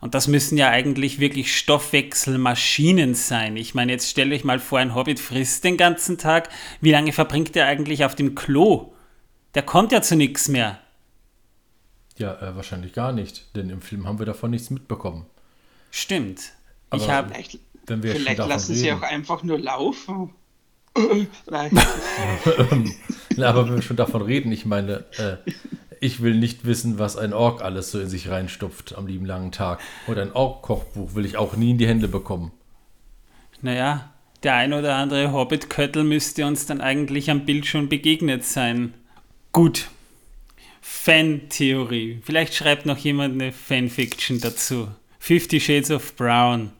Und 0.00 0.14
das 0.14 0.26
müssen 0.26 0.58
ja 0.58 0.70
eigentlich 0.70 1.20
wirklich 1.20 1.56
Stoffwechselmaschinen 1.56 3.14
sein. 3.14 3.56
Ich 3.56 3.74
meine, 3.74 3.92
jetzt 3.92 4.10
stellt 4.10 4.32
euch 4.32 4.42
mal 4.44 4.58
vor, 4.58 4.80
ein 4.80 4.96
Hobbit 4.96 5.20
frisst 5.20 5.62
den 5.62 5.76
ganzen 5.76 6.18
Tag. 6.18 6.48
Wie 6.80 6.90
lange 6.90 7.12
verbringt 7.12 7.54
er 7.54 7.66
eigentlich 7.66 8.04
auf 8.04 8.16
dem 8.16 8.34
Klo? 8.34 8.94
Der 9.54 9.62
kommt 9.62 9.92
ja 9.92 10.02
zu 10.02 10.16
nichts 10.16 10.48
mehr. 10.48 10.80
Ja, 12.16 12.34
äh, 12.40 12.56
wahrscheinlich 12.56 12.94
gar 12.94 13.12
nicht, 13.12 13.54
denn 13.54 13.70
im 13.70 13.80
Film 13.80 14.08
haben 14.08 14.18
wir 14.18 14.26
davon 14.26 14.50
nichts 14.50 14.70
mitbekommen. 14.70 15.26
Stimmt. 15.90 16.52
Aber- 16.90 17.02
ich 17.02 17.10
habe 17.10 17.28
Vielleicht, 17.34 17.58
Wenn 17.86 18.02
wir 18.02 18.12
schon 18.12 18.20
vielleicht 18.22 18.38
davon 18.40 18.50
lassen 18.50 18.74
sie 18.74 18.88
reden. 18.88 18.98
auch 18.98 19.02
einfach 19.02 19.42
nur 19.42 19.58
laufen. 19.58 20.30
Nein. 21.50 21.70
Na, 23.36 23.48
aber 23.48 23.66
wenn 23.68 23.76
wir 23.76 23.82
schon 23.82 23.96
davon 23.96 24.22
reden, 24.22 24.50
ich 24.52 24.66
meine, 24.66 25.04
äh, 25.18 25.36
ich 26.00 26.20
will 26.20 26.34
nicht 26.36 26.64
wissen, 26.64 26.98
was 26.98 27.16
ein 27.16 27.32
Ork 27.32 27.62
alles 27.62 27.90
so 27.92 28.00
in 28.00 28.08
sich 28.08 28.28
reinstopft 28.28 28.96
am 28.96 29.06
lieben 29.06 29.24
langen 29.26 29.52
Tag. 29.52 29.80
Und 30.06 30.18
ein 30.18 30.32
Ork-Kochbuch 30.32 31.14
will 31.14 31.24
ich 31.24 31.36
auch 31.36 31.56
nie 31.56 31.70
in 31.70 31.78
die 31.78 31.86
Hände 31.86 32.08
bekommen. 32.08 32.50
Naja, 33.62 34.10
der 34.42 34.54
ein 34.54 34.72
oder 34.72 34.96
andere 34.96 35.32
Hobbit-Köttel 35.32 36.02
müsste 36.02 36.46
uns 36.46 36.66
dann 36.66 36.80
eigentlich 36.80 37.30
am 37.30 37.44
Bild 37.44 37.66
schon 37.66 37.88
begegnet 37.88 38.44
sein. 38.44 38.94
Gut. 39.52 39.88
Fan-Theorie. 40.80 42.20
Vielleicht 42.24 42.54
schreibt 42.54 42.86
noch 42.86 42.98
jemand 42.98 43.34
eine 43.34 43.52
Fanfiction 43.52 44.40
dazu. 44.40 44.88
Fifty 45.20 45.60
Shades 45.60 45.90
of 45.92 46.16
Brown. 46.16 46.72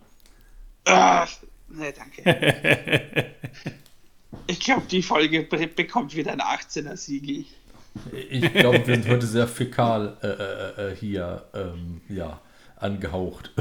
Ah, 0.86 1.28
nee, 1.68 1.92
danke. 1.92 3.26
Ich 4.46 4.60
glaube, 4.60 4.82
die 4.90 5.02
Folge 5.02 5.42
be 5.42 5.66
bekommt 5.68 6.16
wieder 6.16 6.32
ein 6.32 6.40
18er-Siegel. 6.40 7.44
Ich 8.30 8.52
glaube, 8.52 8.84
wir 8.84 8.96
sind 8.96 9.08
heute 9.08 9.26
sehr 9.26 9.46
fäkal 9.46 10.16
äh, 10.22 10.26
äh, 10.26 10.92
äh, 10.92 10.96
hier 10.96 11.44
ähm, 11.54 12.00
ja, 12.08 12.40
angehaucht. 12.76 13.52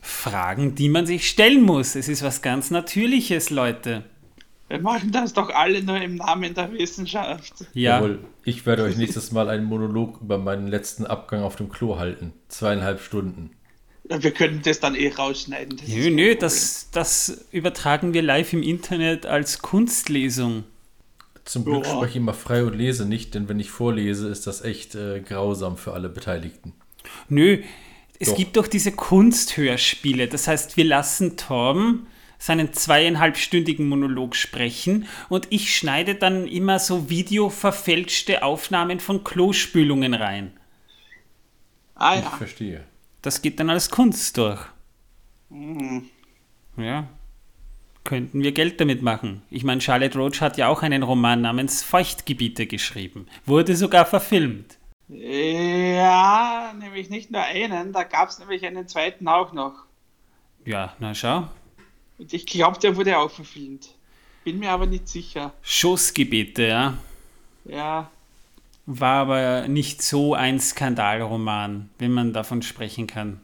Fragen, 0.00 0.74
die 0.76 0.88
man 0.88 1.06
sich 1.06 1.28
stellen 1.28 1.62
muss. 1.62 1.96
Es 1.96 2.08
ist 2.08 2.22
was 2.22 2.42
ganz 2.42 2.70
Natürliches, 2.70 3.50
Leute. 3.50 4.04
Wir 4.68 4.80
machen 4.80 5.12
das 5.12 5.34
doch 5.34 5.50
alle 5.50 5.82
nur 5.82 6.00
im 6.00 6.16
Namen 6.16 6.54
der 6.54 6.72
Wissenschaft. 6.72 7.66
Ja. 7.74 7.98
Jawohl, 7.98 8.20
ich 8.44 8.64
werde 8.64 8.82
euch 8.84 8.96
nächstes 8.96 9.30
Mal 9.30 9.48
einen 9.48 9.64
Monolog 9.64 10.20
über 10.22 10.38
meinen 10.38 10.68
letzten 10.68 11.06
Abgang 11.06 11.42
auf 11.42 11.56
dem 11.56 11.68
Klo 11.68 11.98
halten. 11.98 12.32
Zweieinhalb 12.48 13.00
Stunden. 13.00 13.50
Wir 14.04 14.30
können 14.32 14.60
das 14.62 14.80
dann 14.80 14.94
eh 14.94 15.08
rausschneiden. 15.08 15.76
Das 15.78 15.88
nö, 15.88 16.10
nö, 16.10 16.34
das, 16.34 16.88
das 16.92 17.46
übertragen 17.52 18.12
wir 18.12 18.22
live 18.22 18.52
im 18.52 18.62
Internet 18.62 19.26
als 19.26 19.60
Kunstlesung. 19.60 20.64
Zum 21.44 21.64
Glück 21.64 21.84
spreche 21.84 22.10
ich 22.10 22.16
immer 22.16 22.34
frei 22.34 22.64
und 22.64 22.74
lese 22.74 23.06
nicht, 23.06 23.34
denn 23.34 23.48
wenn 23.48 23.60
ich 23.60 23.70
vorlese, 23.70 24.28
ist 24.28 24.46
das 24.46 24.62
echt 24.62 24.94
äh, 24.94 25.20
grausam 25.20 25.76
für 25.76 25.92
alle 25.92 26.08
Beteiligten. 26.08 26.72
Nö, 27.28 27.62
es 28.18 28.30
doch. 28.30 28.36
gibt 28.36 28.56
doch 28.56 28.66
diese 28.66 28.92
Kunsthörspiele. 28.92 30.28
Das 30.28 30.48
heißt, 30.48 30.76
wir 30.76 30.84
lassen 30.84 31.36
Torben 31.36 32.06
seinen 32.38 32.72
zweieinhalbstündigen 32.72 33.88
Monolog 33.88 34.36
sprechen 34.36 35.06
und 35.28 35.46
ich 35.50 35.76
schneide 35.76 36.14
dann 36.14 36.46
immer 36.46 36.78
so 36.78 37.08
videoverfälschte 37.10 38.42
Aufnahmen 38.42 39.00
von 39.00 39.24
Klospülungen 39.24 40.14
rein. 40.14 40.52
Ah 41.94 42.14
ja. 42.14 42.20
Ich 42.20 42.38
verstehe. 42.38 42.84
Das 43.22 43.40
geht 43.40 43.60
dann 43.60 43.70
als 43.70 43.90
Kunst 43.90 44.36
durch. 44.36 44.60
Mhm. 45.48 46.10
Ja. 46.76 47.08
Könnten 48.04 48.42
wir 48.42 48.52
Geld 48.52 48.80
damit 48.80 49.00
machen. 49.00 49.42
Ich 49.50 49.64
meine, 49.64 49.80
Charlotte 49.80 50.18
Roach 50.18 50.42
hat 50.42 50.58
ja 50.58 50.68
auch 50.68 50.82
einen 50.82 51.02
Roman 51.02 51.40
namens 51.40 51.82
Feuchtgebiete 51.82 52.66
geschrieben. 52.66 53.26
Wurde 53.46 53.76
sogar 53.76 54.04
verfilmt. 54.04 54.76
Ja, 55.08 56.74
nämlich 56.78 57.08
nicht 57.08 57.30
nur 57.30 57.42
einen, 57.42 57.92
da 57.92 58.04
gab 58.04 58.28
es 58.28 58.38
nämlich 58.38 58.66
einen 58.66 58.88
zweiten 58.88 59.28
auch 59.28 59.52
noch. 59.52 59.84
Ja, 60.64 60.94
na 60.98 61.14
schau. 61.14 61.48
Und 62.18 62.32
ich 62.32 62.46
glaube, 62.46 62.78
der 62.78 62.96
wurde 62.96 63.18
auch 63.18 63.30
verfilmt. 63.30 63.88
Bin 64.44 64.58
mir 64.58 64.70
aber 64.70 64.86
nicht 64.86 65.08
sicher. 65.08 65.52
Schussgebiete, 65.62 66.62
ja. 66.66 66.98
Ja. 67.64 68.10
War 68.86 69.22
aber 69.22 69.68
nicht 69.68 70.02
so 70.02 70.34
ein 70.34 70.60
Skandalroman, 70.60 71.88
wenn 71.98 72.12
man 72.12 72.32
davon 72.32 72.60
sprechen 72.62 73.06
kann. 73.06 73.40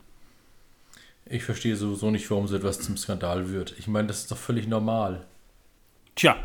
Ich 1.24 1.44
verstehe 1.44 1.76
sowieso 1.76 2.10
nicht, 2.10 2.30
warum 2.30 2.48
so 2.48 2.56
etwas 2.56 2.80
zum 2.80 2.96
Skandal 2.96 3.50
wird. 3.50 3.74
Ich 3.78 3.86
meine, 3.86 4.08
das 4.08 4.20
ist 4.20 4.30
doch 4.30 4.36
völlig 4.36 4.66
normal. 4.66 5.24
Tja, 6.16 6.36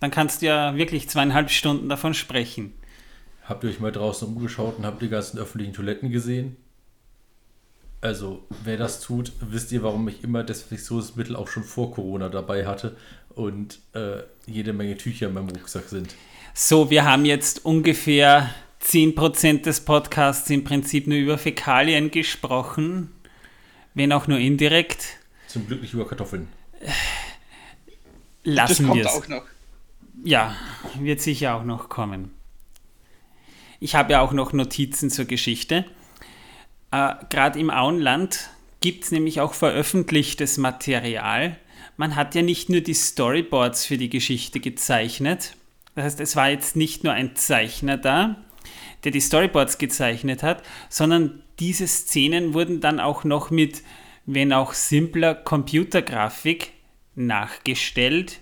dann 0.00 0.10
kannst 0.10 0.42
du 0.42 0.46
ja 0.46 0.76
wirklich 0.76 1.08
zweieinhalb 1.08 1.50
Stunden 1.50 1.88
davon 1.88 2.12
sprechen. 2.12 2.74
Habt 3.44 3.64
ihr 3.64 3.70
euch 3.70 3.80
mal 3.80 3.92
draußen 3.92 4.28
umgeschaut 4.28 4.78
und 4.78 4.84
habt 4.84 5.00
die 5.00 5.08
ganzen 5.08 5.38
öffentlichen 5.38 5.72
Toiletten 5.72 6.10
gesehen? 6.10 6.56
Also, 8.02 8.42
wer 8.64 8.76
das 8.76 9.00
tut, 9.00 9.30
wisst 9.40 9.70
ihr, 9.70 9.84
warum 9.84 10.08
ich 10.08 10.24
immer 10.24 10.42
Desinfektionsmittel 10.42 11.36
auch 11.36 11.46
schon 11.46 11.62
vor 11.62 11.94
Corona 11.94 12.28
dabei 12.28 12.66
hatte 12.66 12.96
und 13.36 13.78
äh, 13.94 14.24
jede 14.44 14.72
Menge 14.72 14.96
Tücher 14.96 15.28
in 15.28 15.34
meinem 15.34 15.50
Rucksack 15.50 15.84
sind. 15.88 16.12
So, 16.52 16.90
wir 16.90 17.04
haben 17.04 17.24
jetzt 17.24 17.64
ungefähr 17.64 18.52
10% 18.82 19.62
des 19.62 19.82
Podcasts 19.82 20.50
im 20.50 20.64
Prinzip 20.64 21.06
nur 21.06 21.16
über 21.16 21.38
Fäkalien 21.38 22.10
gesprochen, 22.10 23.12
wenn 23.94 24.12
auch 24.12 24.26
nur 24.26 24.38
indirekt. 24.38 25.04
Zum 25.46 25.68
Glück 25.68 25.80
nicht 25.80 25.94
über 25.94 26.08
Kartoffeln. 26.08 26.48
Lassen 28.42 28.92
wir 28.92 29.06
es. 29.06 29.22
Ja, 30.24 30.56
wird 30.98 31.20
sicher 31.20 31.54
auch 31.54 31.64
noch 31.64 31.88
kommen. 31.88 32.32
Ich 33.78 33.94
habe 33.94 34.14
ja 34.14 34.20
auch 34.22 34.32
noch 34.32 34.52
Notizen 34.52 35.08
zur 35.08 35.26
Geschichte. 35.26 35.84
Äh, 36.92 37.14
Gerade 37.30 37.58
im 37.58 37.70
Auenland 37.70 38.50
gibt 38.80 39.04
es 39.04 39.10
nämlich 39.10 39.40
auch 39.40 39.54
veröffentlichtes 39.54 40.58
Material. 40.58 41.56
Man 41.96 42.14
hat 42.14 42.34
ja 42.34 42.42
nicht 42.42 42.68
nur 42.68 42.80
die 42.80 42.94
Storyboards 42.94 43.86
für 43.86 43.96
die 43.96 44.10
Geschichte 44.10 44.60
gezeichnet. 44.60 45.56
Das 45.94 46.04
heißt, 46.04 46.20
es 46.20 46.36
war 46.36 46.50
jetzt 46.50 46.76
nicht 46.76 47.04
nur 47.04 47.12
ein 47.12 47.34
Zeichner 47.34 47.96
da, 47.96 48.36
der 49.04 49.12
die 49.12 49.20
Storyboards 49.20 49.78
gezeichnet 49.78 50.42
hat, 50.42 50.62
sondern 50.88 51.42
diese 51.58 51.86
Szenen 51.86 52.54
wurden 52.54 52.80
dann 52.80 53.00
auch 53.00 53.24
noch 53.24 53.50
mit, 53.50 53.82
wenn 54.26 54.52
auch 54.52 54.72
simpler 54.72 55.34
Computergrafik 55.34 56.72
nachgestellt, 57.14 58.40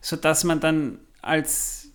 sodass 0.00 0.44
man 0.44 0.60
dann 0.60 0.98
als, 1.22 1.90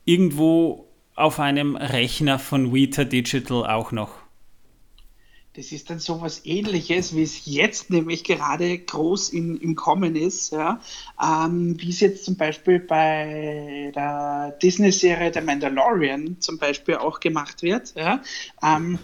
irgendwo 0.05 0.87
auf 1.16 1.41
einem 1.41 1.74
Rechner 1.76 2.39
von 2.39 2.72
Weta 2.72 3.03
Digital 3.05 3.66
auch 3.66 3.91
noch. 3.91 4.26
Das 5.57 5.72
ist 5.72 5.88
dann 5.88 5.98
so 5.98 6.20
was 6.20 6.44
ähnliches, 6.44 7.16
wie 7.16 7.22
es 7.22 7.46
jetzt 7.46 7.88
nämlich 7.88 8.24
gerade 8.24 8.78
groß 8.78 9.30
in, 9.30 9.57
im 9.57 9.74
Kommen 9.74 10.14
ist, 10.14 10.52
ja? 10.52 10.80
Ähm, 11.22 11.80
wie 11.80 11.88
es 11.88 12.00
jetzt 12.00 12.26
zum 12.26 12.36
Beispiel 12.36 12.78
bei 12.78 13.90
der 13.94 14.57
Disney-Serie 14.62 15.32
The 15.32 15.40
Mandalorian 15.40 16.36
zum 16.40 16.59
Beispiel 16.59 16.96
auch 16.96 17.20
gemacht 17.20 17.62
wird. 17.62 17.94
Ja? 17.96 18.22
Ähm, 18.62 18.98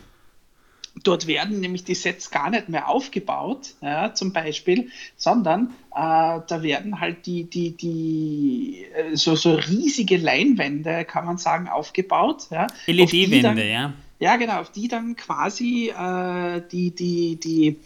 Dort 1.05 1.27
werden 1.27 1.61
nämlich 1.61 1.85
die 1.85 1.95
Sets 1.95 2.31
gar 2.31 2.51
nicht 2.51 2.69
mehr 2.69 2.87
aufgebaut, 2.87 3.75
ja, 3.81 4.13
zum 4.13 4.35
Beispiel, 4.35 4.91
sondern 5.17 5.71
äh, 5.91 6.41
da 6.47 6.63
werden 6.63 7.01
halt 7.01 7.25
die, 7.25 7.45
die, 7.45 7.71
die 7.71 8.87
äh, 8.95 9.17
so, 9.17 9.35
so 9.35 9.55
riesige 9.55 10.19
Leinwände, 10.19 11.07
kann 11.07 11.25
man 11.25 11.39
sagen, 11.39 11.69
aufgebaut. 11.69 12.49
Ja, 12.51 12.67
LED-Wände, 12.87 13.67
ja. 13.67 13.95
Ja, 14.23 14.37
genau, 14.37 14.61
auf 14.61 14.71
die 14.71 14.87
dann 14.87 15.17
quasi 15.17 15.89
äh, 15.89 16.63
die, 16.71 16.93
die, 16.93 17.41
die, 17.41 17.81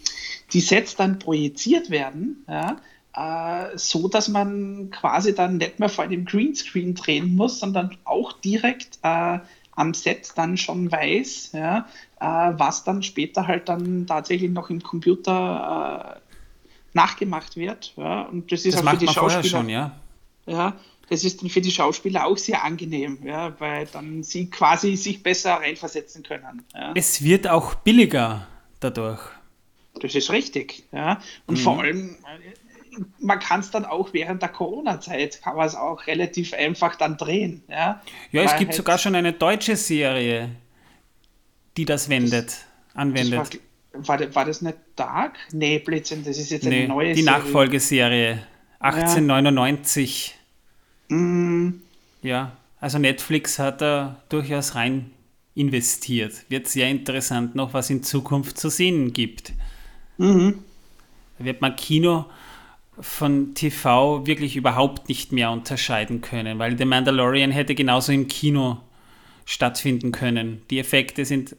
die 0.53 0.59
Sets 0.59 0.95
dann 0.95 1.17
projiziert 1.17 1.89
werden, 1.89 2.45
ja, 2.47 2.77
äh, 3.15 3.75
so 3.75 4.07
dass 4.07 4.27
man 4.27 4.91
quasi 4.91 5.33
dann 5.33 5.57
nicht 5.57 5.79
mehr 5.79 5.89
vor 5.89 6.03
einem 6.03 6.25
Greenscreen 6.25 6.93
drehen 6.93 7.35
muss, 7.35 7.59
sondern 7.59 7.97
auch 8.03 8.33
direkt 8.33 8.99
äh, 9.01 9.39
am 9.71 9.95
Set 9.95 10.33
dann 10.35 10.57
schon 10.57 10.91
weiß, 10.91 11.53
ja, 11.53 11.87
äh, 12.19 12.25
was 12.25 12.83
dann 12.83 13.01
später 13.01 13.47
halt 13.47 13.67
dann 13.67 14.05
tatsächlich 14.05 14.51
noch 14.51 14.69
im 14.69 14.83
Computer 14.83 16.19
äh, 16.21 16.35
nachgemacht 16.93 17.55
wird. 17.55 17.93
Ja, 17.97 18.21
und 18.21 18.51
das 18.51 18.63
ist 18.63 18.77
das 18.77 18.85
auch 18.85 18.91
für 18.91 18.97
die 18.97 19.07
Schauspieler. 19.07 19.43
Schon, 19.43 19.69
ja. 19.69 19.99
ja, 20.45 20.75
das 21.09 21.23
ist 21.23 21.41
dann 21.41 21.49
für 21.49 21.61
die 21.61 21.71
Schauspieler 21.71 22.25
auch 22.25 22.37
sehr 22.37 22.63
angenehm, 22.63 23.19
ja, 23.23 23.57
weil 23.59 23.85
dann 23.87 24.23
sie 24.23 24.49
quasi 24.49 24.95
sich 24.95 25.23
besser 25.23 25.55
reinversetzen 25.55 26.23
können. 26.23 26.63
Ja. 26.73 26.91
Es 26.95 27.23
wird 27.23 27.47
auch 27.47 27.75
billiger 27.75 28.47
dadurch. 28.79 29.21
Das 30.01 30.13
ist 30.15 30.31
richtig, 30.31 30.83
ja. 30.91 31.21
Und 31.47 31.57
mhm. 31.57 31.61
vor 31.61 31.81
allem, 31.81 32.17
man 33.19 33.39
kann 33.39 33.61
es 33.61 33.71
dann 33.71 33.85
auch 33.85 34.13
während 34.13 34.41
der 34.41 34.49
Corona-Zeit, 34.49 35.41
kann 35.41 35.55
man 35.55 35.67
es 35.67 35.75
auch 35.75 36.07
relativ 36.07 36.53
einfach 36.53 36.95
dann 36.95 37.17
drehen. 37.17 37.63
Ja, 37.67 38.01
ja 38.31 38.41
es 38.43 38.55
gibt 38.57 38.71
halt 38.71 38.75
sogar 38.75 38.97
schon 38.97 39.15
eine 39.15 39.33
deutsche 39.33 39.75
Serie, 39.75 40.49
die 41.77 41.85
das 41.85 42.09
wendet, 42.09 42.47
das, 42.47 42.65
anwendet. 42.93 43.39
Das 43.39 44.07
war, 44.07 44.19
war, 44.19 44.35
war, 44.35 44.45
das 44.45 44.61
nicht 44.61 44.77
Dark? 44.95 45.37
Nee, 45.51 45.79
Blödsinn, 45.79 46.23
das 46.23 46.37
ist 46.37 46.51
jetzt 46.51 46.65
eine 46.65 46.75
nee, 46.75 46.87
neue 46.87 47.13
die 47.13 47.21
Serie. 47.21 47.39
Die 47.39 47.45
Nachfolgeserie, 47.45 48.43
1899. 48.79 50.27
Ja. 50.29 50.36
Mm. 51.09 51.69
Ja, 52.21 52.51
also 52.79 52.99
Netflix 52.99 53.59
hat 53.59 53.81
da 53.81 54.21
durchaus 54.29 54.75
rein 54.75 55.11
investiert. 55.55 56.45
Wird 56.49 56.67
sehr 56.67 56.89
interessant 56.89 57.55
noch, 57.55 57.73
was 57.73 57.89
in 57.89 58.03
Zukunft 58.03 58.57
zu 58.57 58.69
sehen 58.69 59.13
gibt. 59.13 59.53
Mhm. 60.17 60.59
Da 61.39 61.45
wird 61.45 61.61
man 61.61 61.75
Kino 61.75 62.25
von 62.99 63.53
TV 63.53 64.25
wirklich 64.25 64.55
überhaupt 64.55 65.07
nicht 65.09 65.31
mehr 65.31 65.51
unterscheiden 65.51 66.21
können, 66.21 66.59
weil 66.59 66.77
The 66.77 66.85
Mandalorian 66.85 67.51
hätte 67.51 67.75
genauso 67.75 68.11
im 68.11 68.27
Kino 68.27 68.77
stattfinden 69.45 70.11
können. 70.11 70.61
Die 70.69 70.79
Effekte 70.79 71.25
sind 71.25 71.55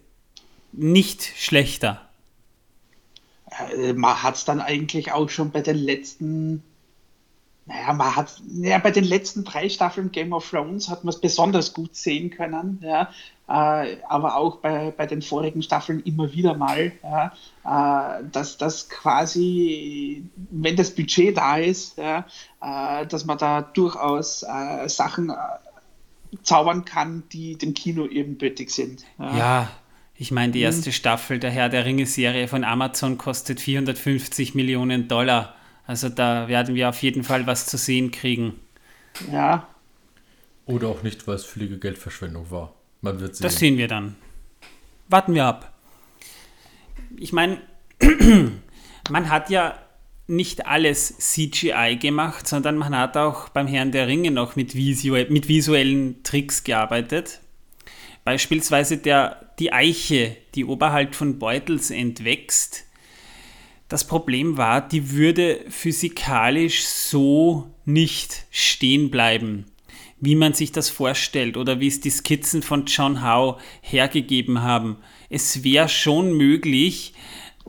nicht 0.72 1.32
schlechter. 1.36 2.09
Äh, 3.76 3.94
man 3.94 4.22
hat 4.22 4.36
es 4.36 4.44
dann 4.44 4.61
eigentlich 4.61 5.12
auch 5.12 5.28
schon 5.28 5.51
bei 5.51 5.62
den 5.62 5.76
letzten 5.76 6.62
naja, 7.68 7.92
man 7.92 8.16
hat, 8.16 8.40
ja, 8.62 8.78
bei 8.78 8.90
den 8.90 9.04
letzten 9.04 9.44
drei 9.44 9.68
Staffeln 9.68 10.10
Game 10.10 10.32
of 10.32 10.48
Thrones 10.48 10.88
hat 10.88 11.04
man 11.04 11.12
es 11.12 11.20
besonders 11.20 11.74
gut 11.74 11.94
sehen 11.94 12.30
können, 12.30 12.80
ja, 12.82 13.10
äh, 13.46 13.96
aber 14.08 14.36
auch 14.36 14.56
bei, 14.56 14.90
bei 14.90 15.06
den 15.06 15.20
vorigen 15.20 15.62
Staffeln 15.62 16.00
immer 16.00 16.32
wieder 16.32 16.54
mal, 16.54 16.92
ja, 17.02 17.32
äh, 17.64 18.24
dass 18.32 18.56
das 18.56 18.88
quasi, 18.88 20.24
wenn 20.50 20.76
das 20.76 20.94
Budget 20.94 21.36
da 21.36 21.58
ist, 21.58 21.98
ja, 21.98 22.24
äh, 22.62 23.06
dass 23.06 23.26
man 23.26 23.36
da 23.36 23.60
durchaus 23.60 24.44
äh, 24.44 24.88
Sachen 24.88 25.28
äh, 25.28 25.34
zaubern 26.42 26.86
kann, 26.86 27.24
die 27.32 27.56
dem 27.56 27.74
Kino 27.74 28.06
ebenbürtig 28.06 28.70
sind. 28.70 29.04
Ja. 29.18 29.36
ja. 29.36 29.70
Ich 30.20 30.32
meine, 30.32 30.52
die 30.52 30.60
erste 30.60 30.88
mhm. 30.88 30.94
Staffel 30.94 31.38
der 31.38 31.50
Herr 31.50 31.68
der 31.68 31.84
Ringe-Serie 31.84 32.48
von 32.48 32.64
Amazon 32.64 33.18
kostet 33.18 33.60
450 33.60 34.56
Millionen 34.56 35.06
Dollar. 35.06 35.54
Also 35.89 36.11
da 36.11 36.49
werden 36.49 36.74
wir 36.74 36.91
auf 36.91 37.03
jeden 37.03 37.24
Fall 37.24 37.47
was 37.47 37.64
zu 37.64 37.78
sehen 37.78 38.11
kriegen. 38.11 38.61
Ja. 39.32 39.66
Oder 40.66 40.89
auch 40.89 41.03
nicht, 41.03 41.26
weil 41.26 41.36
es 41.36 41.47
völlige 41.47 41.78
Geldverschwendung 41.78 42.51
war. 42.51 42.74
Man 43.01 43.20
wird 43.20 43.34
sehen. 43.34 43.43
Das 43.43 43.57
sehen 43.57 43.78
wir 43.78 43.89
dann. 43.89 44.14
Warten 45.09 45.34
wir 45.34 45.47
ab. 45.47 45.72
Ich 47.16 47.32
meine, 47.32 47.62
man 49.11 49.30
hat 49.30 49.49
ja 49.49 49.78
nicht 50.26 50.66
alles 50.66 51.16
CGI 51.16 51.97
gemacht, 51.99 52.47
sondern 52.47 52.76
man 52.76 52.95
hat 52.95 53.16
auch 53.16 53.49
beim 53.49 53.66
Herrn 53.66 53.91
der 53.91 54.09
Ringe 54.09 54.30
noch 54.30 54.57
mit, 54.57 54.74
visuell, 54.74 55.30
mit 55.30 55.49
visuellen 55.49 56.22
Tricks 56.22 56.64
gearbeitet. 56.64 57.41
Beispielsweise 58.24 58.99
der, 58.99 59.55
die 59.59 59.72
Eiche, 59.72 60.36
die 60.55 60.66
oberhalb 60.66 61.14
von 61.14 61.39
Beutels 61.39 61.91
entwächst. 61.91 62.84
Das 63.89 64.07
Problem 64.07 64.59
war, 64.59 64.86
die 64.86 65.12
würde 65.12 65.64
physikalisch 65.70 66.84
so 66.84 67.70
nicht 67.86 68.45
stehen 68.51 69.11
bleiben, 69.11 69.64
wie 70.20 70.36
man 70.36 70.53
sich 70.53 70.72
das 70.72 70.91
vorstellt 70.91 71.57
oder 71.57 71.80
wie 71.80 71.89
es 71.89 72.01
die 72.01 72.11
Skizzen 72.11 72.62
von 72.62 72.84
John 72.84 73.24
Howe 73.24 73.57
hergegeben 73.80 74.61
haben. 74.62 74.99
Es 75.30 75.64
wäre 75.64 75.89
schon 75.89 76.36
möglich, 76.36 77.14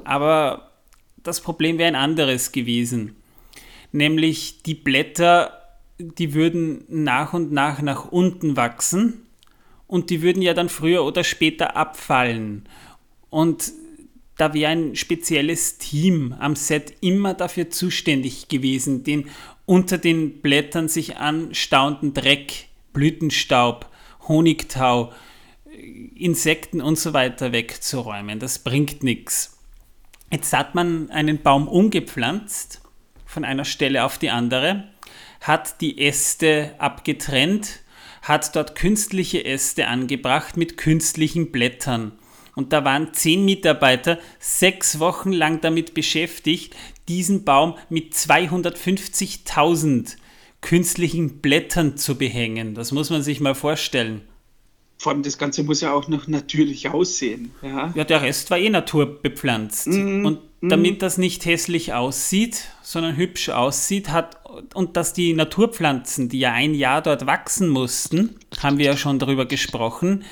aber 0.03 0.71
das 1.23 1.39
Problem 1.41 1.77
wäre 1.77 1.87
ein 1.87 1.95
anderes 1.95 2.51
gewesen. 2.51 3.15
Nämlich 3.93 4.61
die 4.63 4.75
Blätter, 4.75 5.53
die 5.99 6.33
würden 6.33 6.83
nach 6.89 7.33
und 7.33 7.53
nach 7.53 7.81
nach 7.81 8.11
unten 8.11 8.57
wachsen 8.57 9.21
und 9.87 10.09
die 10.09 10.21
würden 10.21 10.41
ja 10.41 10.53
dann 10.53 10.69
früher 10.69 11.05
oder 11.05 11.23
später 11.23 11.77
abfallen. 11.77 12.67
Und 13.29 13.71
da 14.39 14.53
wäre 14.53 14.71
ein 14.71 14.95
spezielles 14.95 15.77
Team 15.77 16.33
am 16.39 16.55
Set 16.55 16.93
immer 17.01 17.33
dafür 17.33 17.69
zuständig 17.69 18.47
gewesen, 18.47 19.03
den 19.03 19.29
unter 19.65 19.97
den 19.97 20.41
Blättern 20.41 20.87
sich 20.87 21.17
anstauenden 21.17 22.13
Dreck, 22.13 22.67
Blütenstaub, 22.93 23.89
Honigtau, 24.27 25.11
Insekten 26.15 26.81
und 26.81 26.97
so 26.97 27.13
weiter 27.13 27.51
wegzuräumen. 27.51 28.39
Das 28.39 28.59
bringt 28.59 29.03
nichts. 29.03 29.57
Jetzt 30.31 30.53
hat 30.53 30.73
man 30.73 31.09
einen 31.11 31.41
Baum 31.41 31.67
umgepflanzt 31.67 32.81
von 33.25 33.43
einer 33.43 33.65
Stelle 33.65 34.05
auf 34.05 34.17
die 34.17 34.29
andere, 34.29 34.89
hat 35.41 35.81
die 35.81 35.99
Äste 35.99 36.75
abgetrennt 36.77 37.81
hat 38.21 38.55
dort 38.55 38.75
künstliche 38.75 39.43
Äste 39.45 39.87
angebracht 39.87 40.57
mit 40.57 40.77
künstlichen 40.77 41.51
Blättern. 41.51 42.11
Und 42.59 42.73
da 42.73 42.83
waren 42.83 43.13
zehn 43.13 43.45
Mitarbeiter 43.45 44.19
sechs 44.37 44.99
Wochen 44.99 45.31
lang 45.31 45.61
damit 45.61 45.93
beschäftigt, 45.93 46.75
diesen 47.07 47.45
Baum 47.45 47.75
mit 47.87 48.15
250.000 48.15 50.17
künstlichen 50.59 51.39
Blättern 51.39 51.95
zu 51.95 52.17
behängen. 52.17 52.75
Das 52.75 52.91
muss 52.91 53.11
man 53.11 53.23
sich 53.23 53.39
mal 53.39 53.55
vorstellen. 53.55 54.23
Vor 54.97 55.13
allem 55.13 55.23
das 55.23 55.37
Ganze 55.37 55.63
muss 55.63 55.79
ja 55.79 55.93
auch 55.93 56.09
noch 56.09 56.27
natürlich 56.27 56.89
aussehen. 56.89 57.53
Ja, 57.61 57.93
ja 57.95 58.03
der 58.03 58.23
Rest 58.23 58.51
war 58.51 58.57
eh 58.57 58.69
naturbepflanzt. 58.69 59.87
Mm, 59.87 60.25
und 60.25 60.39
mm. 60.59 60.67
damit 60.67 61.01
das 61.01 61.17
nicht 61.17 61.45
hässlich 61.45 61.93
aussieht, 61.93 62.71
sondern 62.81 63.15
hübsch 63.15 63.47
aussieht, 63.47 64.09
hat 64.09 64.37
und 64.73 64.97
dass 64.97 65.13
die 65.13 65.33
Naturpflanzen, 65.33 66.27
die 66.27 66.39
ja 66.39 66.51
ein 66.51 66.73
Jahr 66.73 67.01
dort 67.01 67.25
wachsen 67.25 67.69
mussten, 67.69 68.35
haben 68.61 68.79
wir 68.79 68.87
ja 68.87 68.97
schon 68.97 69.17
darüber 69.17 69.45
gesprochen, 69.45 70.25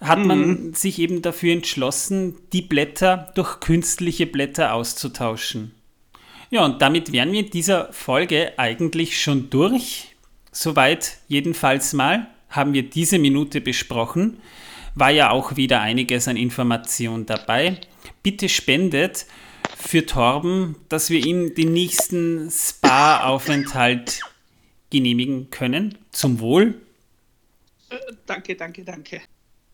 hat 0.00 0.18
mm. 0.18 0.26
man 0.26 0.48
mhm. 0.48 0.74
sich 0.74 0.98
eben 0.98 1.22
dafür 1.22 1.52
entschlossen, 1.52 2.36
die 2.52 2.62
Blätter 2.62 3.32
durch 3.34 3.60
künstliche 3.60 4.26
Blätter 4.26 4.74
auszutauschen. 4.74 5.74
Ja, 6.50 6.64
und 6.64 6.82
damit 6.82 7.12
wären 7.12 7.32
wir 7.32 7.40
in 7.40 7.50
dieser 7.50 7.92
Folge 7.92 8.58
eigentlich 8.58 9.20
schon 9.22 9.50
durch. 9.50 10.16
Soweit 10.50 11.18
jedenfalls 11.28 11.92
mal 11.92 12.26
haben 12.48 12.72
wir 12.72 12.82
diese 12.82 13.18
Minute 13.18 13.60
besprochen. 13.60 14.38
War 14.96 15.10
ja 15.10 15.30
auch 15.30 15.56
wieder 15.56 15.80
einiges 15.80 16.26
an 16.26 16.36
Information 16.36 17.24
dabei. 17.26 17.78
Bitte 18.24 18.48
spendet 18.48 19.26
für 19.76 20.04
Torben, 20.04 20.74
dass 20.88 21.10
wir 21.10 21.24
ihm 21.24 21.54
den 21.54 21.72
nächsten 21.72 22.50
Spa-Aufenthalt 22.50 24.20
genehmigen 24.90 25.50
können. 25.50 25.96
Zum 26.10 26.40
Wohl. 26.40 26.80
Äh, 27.90 27.96
danke, 28.26 28.56
danke, 28.56 28.84
danke. 28.84 29.20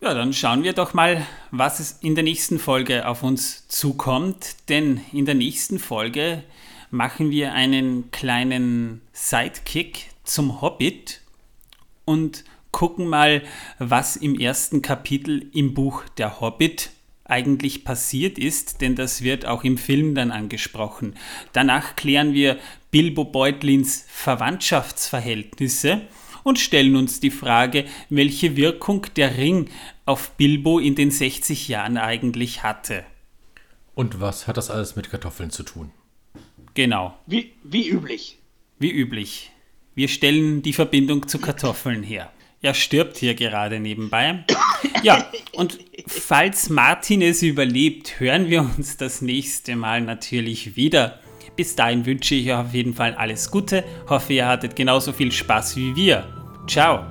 Ja, 0.03 0.13
dann 0.13 0.35
schauen 0.35 0.63
wir 0.63 0.75
doch 0.75 0.93
mal, 0.93 1.27
was 1.51 1.81
es 1.81 1.93
in 2.03 2.15
der 2.15 2.23
nächsten 2.23 2.59
Folge 2.59 3.09
auf 3.09 3.23
uns 3.23 3.67
zukommt. 3.69 4.69
Denn 4.69 5.01
in 5.11 5.25
der 5.25 5.35
nächsten 5.35 5.79
Folge 5.79 6.43
machen 6.91 7.31
wir 7.31 7.55
einen 7.55 8.11
kleinen 8.11 9.01
Sidekick 9.15 10.11
zum 10.23 10.61
Hobbit 10.61 11.23
und 12.05 12.45
gucken 12.73 13.07
mal, 13.09 13.43
was 13.79 14.17
im 14.17 14.39
ersten 14.39 14.83
Kapitel 14.83 15.49
im 15.55 15.73
Buch 15.73 16.03
Der 16.19 16.43
Hobbit 16.43 16.91
eigentlich 17.25 17.83
passiert 17.83 18.39
ist, 18.39 18.83
denn 18.83 18.97
das 18.97 19.23
wird 19.23 19.47
auch 19.47 19.65
im 19.65 19.79
Film 19.79 20.15
dann 20.15 20.31
angesprochen. 20.31 21.17
Danach 21.55 21.97
klären 21.97 22.35
wir 22.35 22.59
Bilbo 22.91 23.25
Beutlins 23.25 24.05
Verwandtschaftsverhältnisse 24.09 26.03
und 26.47 26.61
stellen 26.61 26.95
uns 26.95 27.19
die 27.19 27.33
Frage, 27.33 27.87
welche 28.09 28.57
Wirkung 28.57 29.05
der 29.17 29.37
Ring 29.37 29.69
auf 30.05 30.31
Bilbo 30.37 30.79
in 30.79 30.95
den 30.95 31.11
60 31.11 31.67
Jahren 31.67 31.97
eigentlich 31.97 32.63
hatte. 32.63 33.05
Und 33.97 34.21
was 34.21 34.47
hat 34.47 34.57
das 34.57 34.71
alles 34.71 34.95
mit 34.95 35.11
Kartoffeln 35.11 35.51
zu 35.51 35.65
tun? 35.65 35.91
Genau. 36.75 37.19
Wie, 37.27 37.55
wie 37.65 37.89
üblich. 37.89 38.39
Wie 38.79 38.93
üblich. 38.93 39.51
Wir 39.97 40.07
stellen 40.07 40.63
die 40.63 40.73
Verbindung 40.73 41.27
zu 41.27 41.41
Kartoffeln 41.41 42.05
her. 42.05 42.31
Er 42.63 42.75
stirbt 42.75 43.17
hier 43.17 43.35
gerade 43.35 43.81
nebenbei. 43.81 44.45
Ja, 45.03 45.29
und 45.53 45.81
falls 46.07 46.69
Martin 46.69 47.23
es 47.23 47.43
überlebt, 47.43 48.21
hören 48.21 48.49
wir 48.49 48.61
uns 48.61 48.97
das 48.97 49.21
nächste 49.21 49.75
Mal 49.75 50.01
natürlich 50.01 50.77
wieder. 50.77 51.19
Bis 51.57 51.75
dahin 51.75 52.05
wünsche 52.05 52.35
ich 52.35 52.51
euch 52.51 52.57
auf 52.57 52.75
jeden 52.75 52.95
Fall 52.95 53.15
alles 53.15 53.51
Gute. 53.51 53.83
Hoffe, 54.09 54.35
ihr 54.35 54.47
hattet 54.47 54.77
genauso 54.77 55.13
viel 55.13 55.33
Spaß 55.33 55.77
wie 55.77 55.97
wir. 55.97 56.25
Ciao. 56.67 57.05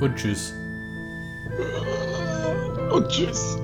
Und 0.00 0.16
tschüss. 0.16 0.52
Und 2.90 3.08
tschüss. 3.08 3.58